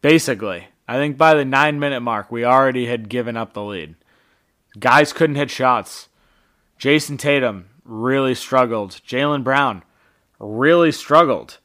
Basically, 0.01 0.69
I 0.91 0.95
think 0.95 1.17
by 1.17 1.35
the 1.35 1.45
nine 1.45 1.79
minute 1.79 2.01
mark, 2.01 2.33
we 2.33 2.45
already 2.45 2.87
had 2.87 3.09
given 3.09 3.37
up 3.37 3.53
the 3.53 3.63
lead. 3.63 3.95
Guys 4.77 5.13
couldn't 5.13 5.37
hit 5.37 5.49
shots. 5.49 6.09
Jayson 6.81 7.17
Tatum 7.17 7.67
really 7.85 8.35
struggled. 8.35 9.01
Jaylen 9.07 9.45
Brown 9.45 9.85
really 10.41 10.91
struggled. 10.91 11.59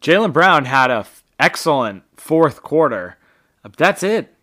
Jaylen 0.00 0.32
Brown 0.32 0.64
had 0.64 0.90
an 0.90 1.04
excellent 1.38 2.02
fourth 2.16 2.60
quarter. 2.60 3.18
That's 3.76 4.02
it. 4.02 4.34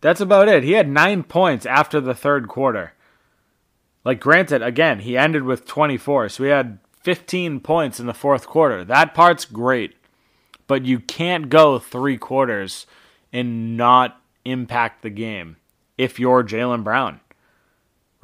That's 0.00 0.20
about 0.20 0.48
it. 0.48 0.64
He 0.64 0.72
had 0.72 0.88
nine 0.88 1.22
points 1.22 1.66
after 1.66 2.00
the 2.00 2.14
third 2.14 2.48
quarter. 2.48 2.94
Like, 4.04 4.18
granted, 4.18 4.60
again, 4.60 4.98
he 4.98 5.16
ended 5.16 5.44
with 5.44 5.66
24, 5.66 6.30
so 6.30 6.42
he 6.42 6.50
had 6.50 6.80
15 7.04 7.60
points 7.60 8.00
in 8.00 8.06
the 8.06 8.12
fourth 8.12 8.48
quarter. 8.48 8.84
That 8.84 9.14
part's 9.14 9.44
great. 9.44 9.94
But 10.66 10.84
you 10.84 10.98
can't 10.98 11.48
go 11.48 11.78
three 11.78 12.18
quarters 12.18 12.86
and 13.36 13.76
not 13.76 14.20
impact 14.44 15.02
the 15.02 15.10
game 15.10 15.56
if 15.98 16.18
you're 16.18 16.44
Jaylen 16.44 16.84
Brown 16.84 17.20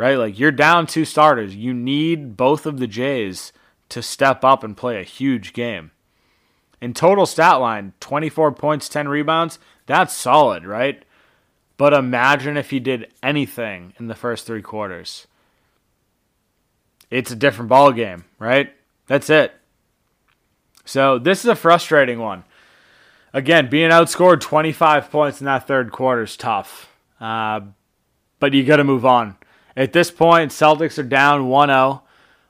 right? 0.02 0.16
Like 0.16 0.36
you're 0.36 0.50
down 0.50 0.88
two 0.88 1.04
starters. 1.04 1.54
You 1.54 1.72
need 1.72 2.36
both 2.36 2.66
of 2.66 2.80
the 2.80 2.88
Jays 2.88 3.52
to 3.88 4.02
step 4.02 4.44
up 4.44 4.64
and 4.64 4.76
play 4.76 5.00
a 5.00 5.04
huge 5.04 5.52
game. 5.52 5.92
In 6.80 6.92
total 6.92 7.24
stat 7.24 7.60
line, 7.60 7.92
24 8.00 8.50
points, 8.52 8.88
10 8.88 9.06
rebounds, 9.06 9.60
that's 9.86 10.12
solid, 10.12 10.64
right? 10.64 11.04
But 11.76 11.92
imagine 11.92 12.56
if 12.56 12.70
he 12.70 12.80
did 12.80 13.12
anything 13.22 13.94
in 13.98 14.08
the 14.08 14.16
first 14.16 14.44
three 14.44 14.60
quarters. 14.60 15.28
It's 17.08 17.30
a 17.30 17.36
different 17.36 17.68
ball 17.68 17.92
game, 17.92 18.24
right? 18.40 18.74
That's 19.06 19.30
it. 19.30 19.52
So 20.84 21.18
this 21.20 21.44
is 21.44 21.46
a 21.46 21.54
frustrating 21.54 22.18
one. 22.18 22.42
Again, 23.34 23.70
being 23.70 23.90
outscored 23.90 24.40
25 24.40 25.10
points 25.10 25.40
in 25.40 25.46
that 25.46 25.66
third 25.66 25.90
quarter 25.90 26.22
is 26.22 26.36
tough. 26.36 26.94
Uh, 27.20 27.60
but 28.38 28.52
you 28.52 28.64
got 28.64 28.76
to 28.76 28.84
move 28.84 29.06
on. 29.06 29.36
At 29.76 29.92
this 29.92 30.10
point, 30.10 30.50
Celtics 30.50 30.98
are 30.98 31.04
down 31.04 31.48
1 31.48 31.68
0. 31.68 32.02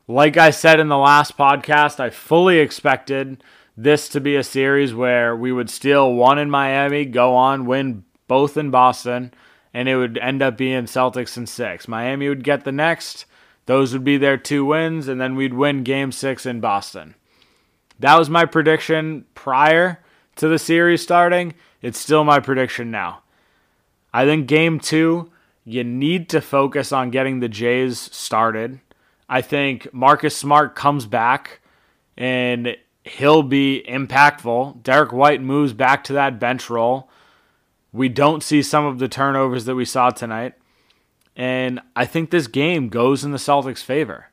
Like 0.09 0.37
I 0.37 0.51
said 0.51 0.81
in 0.81 0.89
the 0.89 0.99
last 0.99 1.39
podcast, 1.39 2.01
I 2.01 2.11
fully 2.11 2.59
expected 2.59 3.45
this 3.77 4.09
to 4.09 4.21
be 4.21 4.35
a 4.37 4.43
series 4.43 4.93
where 4.93 5.37
we 5.37 5.53
would 5.53 5.71
steal 5.71 6.13
one 6.13 6.39
in 6.39 6.51
Miami, 6.51 7.05
go 7.05 7.35
on, 7.35 7.67
win 7.67 8.05
both 8.27 8.57
in 8.57 8.71
Boston, 8.71 9.33
and 9.73 9.89
it 9.89 9.97
would 9.97 10.19
end 10.19 10.43
up 10.43 10.57
being 10.57 10.85
Celtics 10.85 11.37
in 11.37 11.47
six. 11.47 11.87
Miami 11.87 12.29
would 12.29 12.45
get 12.45 12.65
the 12.65 12.73
next. 12.73 13.25
Those 13.67 13.93
would 13.93 14.05
be 14.05 14.19
their 14.19 14.37
two 14.37 14.65
wins, 14.65 15.07
and 15.07 15.21
then 15.21 15.37
we'd 15.37 15.55
win 15.55 15.85
game 15.85 16.11
six 16.11 16.45
in 16.45 16.61
Boston. 16.61 17.15
That 18.01 18.19
was 18.19 18.29
my 18.29 18.45
prediction 18.45 19.25
prior 19.35 20.01
to 20.37 20.49
the 20.49 20.59
series 20.59 21.03
starting. 21.03 21.55
It's 21.81 21.99
still 21.99 22.25
my 22.25 22.41
prediction 22.41 22.91
now. 22.91 23.23
I 24.13 24.25
think 24.25 24.47
game 24.47 24.79
two 24.79 25.31
you 25.65 25.85
need 25.85 26.29
to 26.31 26.41
focus 26.41 26.93
on 26.93 27.11
getting 27.11 27.41
the 27.41 27.49
Jays 27.49 27.99
started. 27.99 28.81
I 29.29 29.41
think 29.43 29.93
Marcus 29.95 30.37
Smart 30.37 30.75
comes 30.75 31.07
back 31.07 31.61
and 32.17 32.77
he'll 33.05 33.43
be 33.43 33.85
impactful. 33.89 34.83
Derrick 34.83 35.13
White 35.13 35.41
moves 35.41 35.73
back 35.73 36.05
to 36.05 36.13
that 36.15 36.41
bench 36.41 36.69
role. 36.69 37.09
We 37.93 38.09
don't 38.09 38.43
see 38.43 38.63
some 38.63 38.85
of 38.85 38.99
the 38.99 39.09
turnovers 39.09 39.65
that 39.67 39.75
we 39.75 39.85
saw 39.85 40.11
tonight. 40.11 40.55
And 41.37 41.81
I 41.97 42.05
think 42.05 42.31
this 42.31 42.47
game 42.47 42.89
goes 42.89 43.25
in 43.25 43.33
the 43.33 43.39
Celtics' 43.39 43.83
favor. 43.83 44.27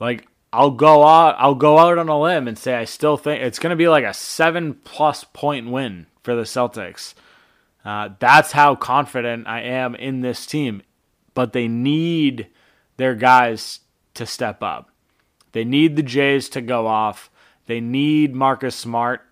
Like 0.00 0.26
I'll 0.52 0.70
go 0.70 1.04
out 1.04 1.36
I'll 1.38 1.54
go 1.54 1.78
out 1.78 1.98
on 1.98 2.08
a 2.08 2.20
limb 2.20 2.48
and 2.48 2.58
say 2.58 2.74
I 2.74 2.84
still 2.84 3.16
think 3.16 3.42
it's 3.42 3.58
going 3.58 3.70
to 3.70 3.76
be 3.76 3.88
like 3.88 4.04
a 4.04 4.14
7 4.14 4.74
plus 4.84 5.24
point 5.24 5.70
win 5.70 6.06
for 6.22 6.34
the 6.34 6.42
Celtics. 6.42 7.14
Uh, 7.84 8.10
that's 8.18 8.52
how 8.52 8.74
confident 8.74 9.46
I 9.46 9.62
am 9.62 9.94
in 9.94 10.20
this 10.20 10.46
team. 10.46 10.82
But 11.34 11.52
they 11.52 11.68
need 11.68 12.48
their 12.96 13.14
guys 13.14 13.80
to 14.14 14.26
step 14.26 14.62
up. 14.62 14.90
They 15.52 15.64
need 15.64 15.96
the 15.96 16.02
Jays 16.02 16.48
to 16.50 16.60
go 16.60 16.86
off. 16.86 17.30
They 17.66 17.80
need 17.80 18.34
Marcus 18.34 18.74
Smart 18.74 19.22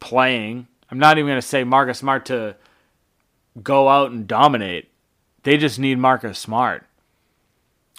playing. 0.00 0.66
I'm 0.90 0.98
not 0.98 1.18
even 1.18 1.28
going 1.28 1.40
to 1.40 1.46
say 1.46 1.64
Marcus 1.64 1.98
Smart 1.98 2.26
to 2.26 2.56
go 3.62 3.88
out 3.88 4.10
and 4.10 4.26
dominate. 4.26 4.90
They 5.44 5.56
just 5.56 5.78
need 5.78 5.98
Marcus 5.98 6.38
Smart. 6.38 6.86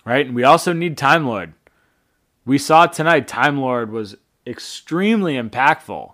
Right? 0.06 0.26
And 0.26 0.36
we 0.36 0.44
also 0.44 0.74
need 0.74 0.98
Time 0.98 1.26
Lord. 1.26 1.54
We 2.46 2.58
saw 2.58 2.88
tonight 2.88 3.28
Time 3.28 3.60
Lord 3.60 3.92
was 3.92 4.16
extremely 4.46 5.36
impactful. 5.36 6.14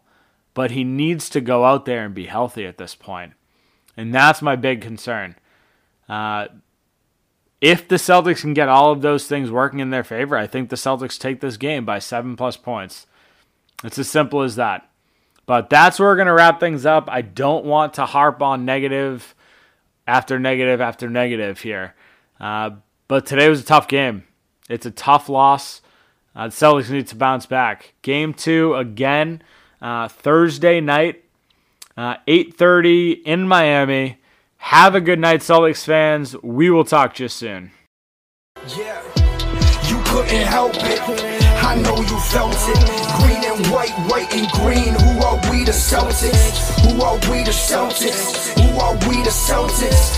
but 0.58 0.72
he 0.72 0.84
needs 0.84 1.30
to 1.30 1.40
go 1.40 1.66
out 1.66 1.86
there 1.86 2.04
and 2.04 2.16
be 2.16 2.26
healthy 2.26 2.66
at 2.66 2.80
this 2.80 2.96
point. 2.96 3.34
And 3.96 4.12
that's 4.12 4.42
my 4.42 4.56
big 4.56 4.82
concern. 4.82 5.36
Uh, 6.10 6.48
if 7.62 7.88
the 7.88 7.98
Celtics 7.98 8.42
can 8.42 8.56
get 8.56 8.68
all 8.68 8.92
of 8.92 9.04
those 9.04 9.28
things 9.28 9.52
working 9.52 9.82
in 9.82 9.92
their 9.92 10.04
favor, 10.04 10.36
I 10.36 10.48
think 10.48 10.70
the 10.70 10.76
Celtics 10.76 11.20
take 11.20 11.42
this 11.42 11.58
game 11.58 11.86
by 11.86 12.00
seven 12.00 12.36
plus 12.36 12.58
points. 12.58 13.06
It's 13.84 14.00
as 14.00 14.10
simple 14.10 14.42
as 14.42 14.56
that. 14.56 14.90
But 15.46 15.70
that's 15.70 16.00
where 16.00 16.10
we're 16.10 16.16
going 16.16 16.26
to 16.26 16.34
wrap 16.34 16.60
things 16.60 16.88
up. 16.88 17.08
I 17.08 17.22
don't 17.22 17.64
want 17.64 17.94
to 17.94 18.08
harp 18.08 18.42
on 18.42 18.66
negative 18.66 19.36
after 20.08 20.40
negative 20.40 20.82
after 20.82 21.08
negative 21.08 21.60
here. 21.60 21.94
Uh, 22.40 22.72
but 23.08 23.28
today 23.28 23.48
was 23.48 23.62
a 23.62 23.66
tough 23.66 23.88
game. 23.88 24.24
It's 24.72 24.88
a 24.88 24.92
tough 24.92 25.30
loss. 25.30 25.84
Uh, 26.38 26.50
the 26.50 26.54
Celtics 26.54 26.92
need 26.92 27.08
to 27.08 27.16
bounce 27.16 27.48
back. 27.48 27.96
Game 28.04 28.32
two 28.32 28.76
again, 28.76 29.42
uh, 29.82 30.08
Thursday 30.08 30.80
night, 30.80 31.24
uh, 31.98 32.18
8.30 32.28 33.24
in 33.26 33.48
Miami. 33.48 34.20
Have 34.58 34.94
a 34.94 35.02
good 35.02 35.20
night, 35.20 35.40
Celtics 35.40 35.84
fans. 35.84 36.36
We 36.44 36.70
will 36.70 36.86
talk 36.86 37.16
to 37.16 37.24
you 37.24 37.30
soon. 37.30 37.72
Yeah, 38.78 39.02
you 39.90 40.00
couldn't 40.06 40.46
help 40.46 40.76
it. 40.76 41.02
I 41.64 41.76
know 41.82 41.98
you 41.98 42.20
felt 42.20 42.54
it. 42.54 42.86
Green 43.18 43.44
and 43.44 43.68
white, 43.74 43.98
white 44.08 44.32
and 44.32 44.48
green. 44.52 44.94
Who 44.94 45.26
are 45.26 45.52
we 45.52 45.64
the 45.64 45.72
Celtics? 45.72 46.80
Who 46.82 47.02
are 47.02 47.16
we 47.32 47.44
the 47.46 47.52
Celtics? 47.52 48.54
Who 48.62 48.80
are 48.80 48.94
we 49.10 49.24
the 49.24 49.32
Celtics? 49.32 50.18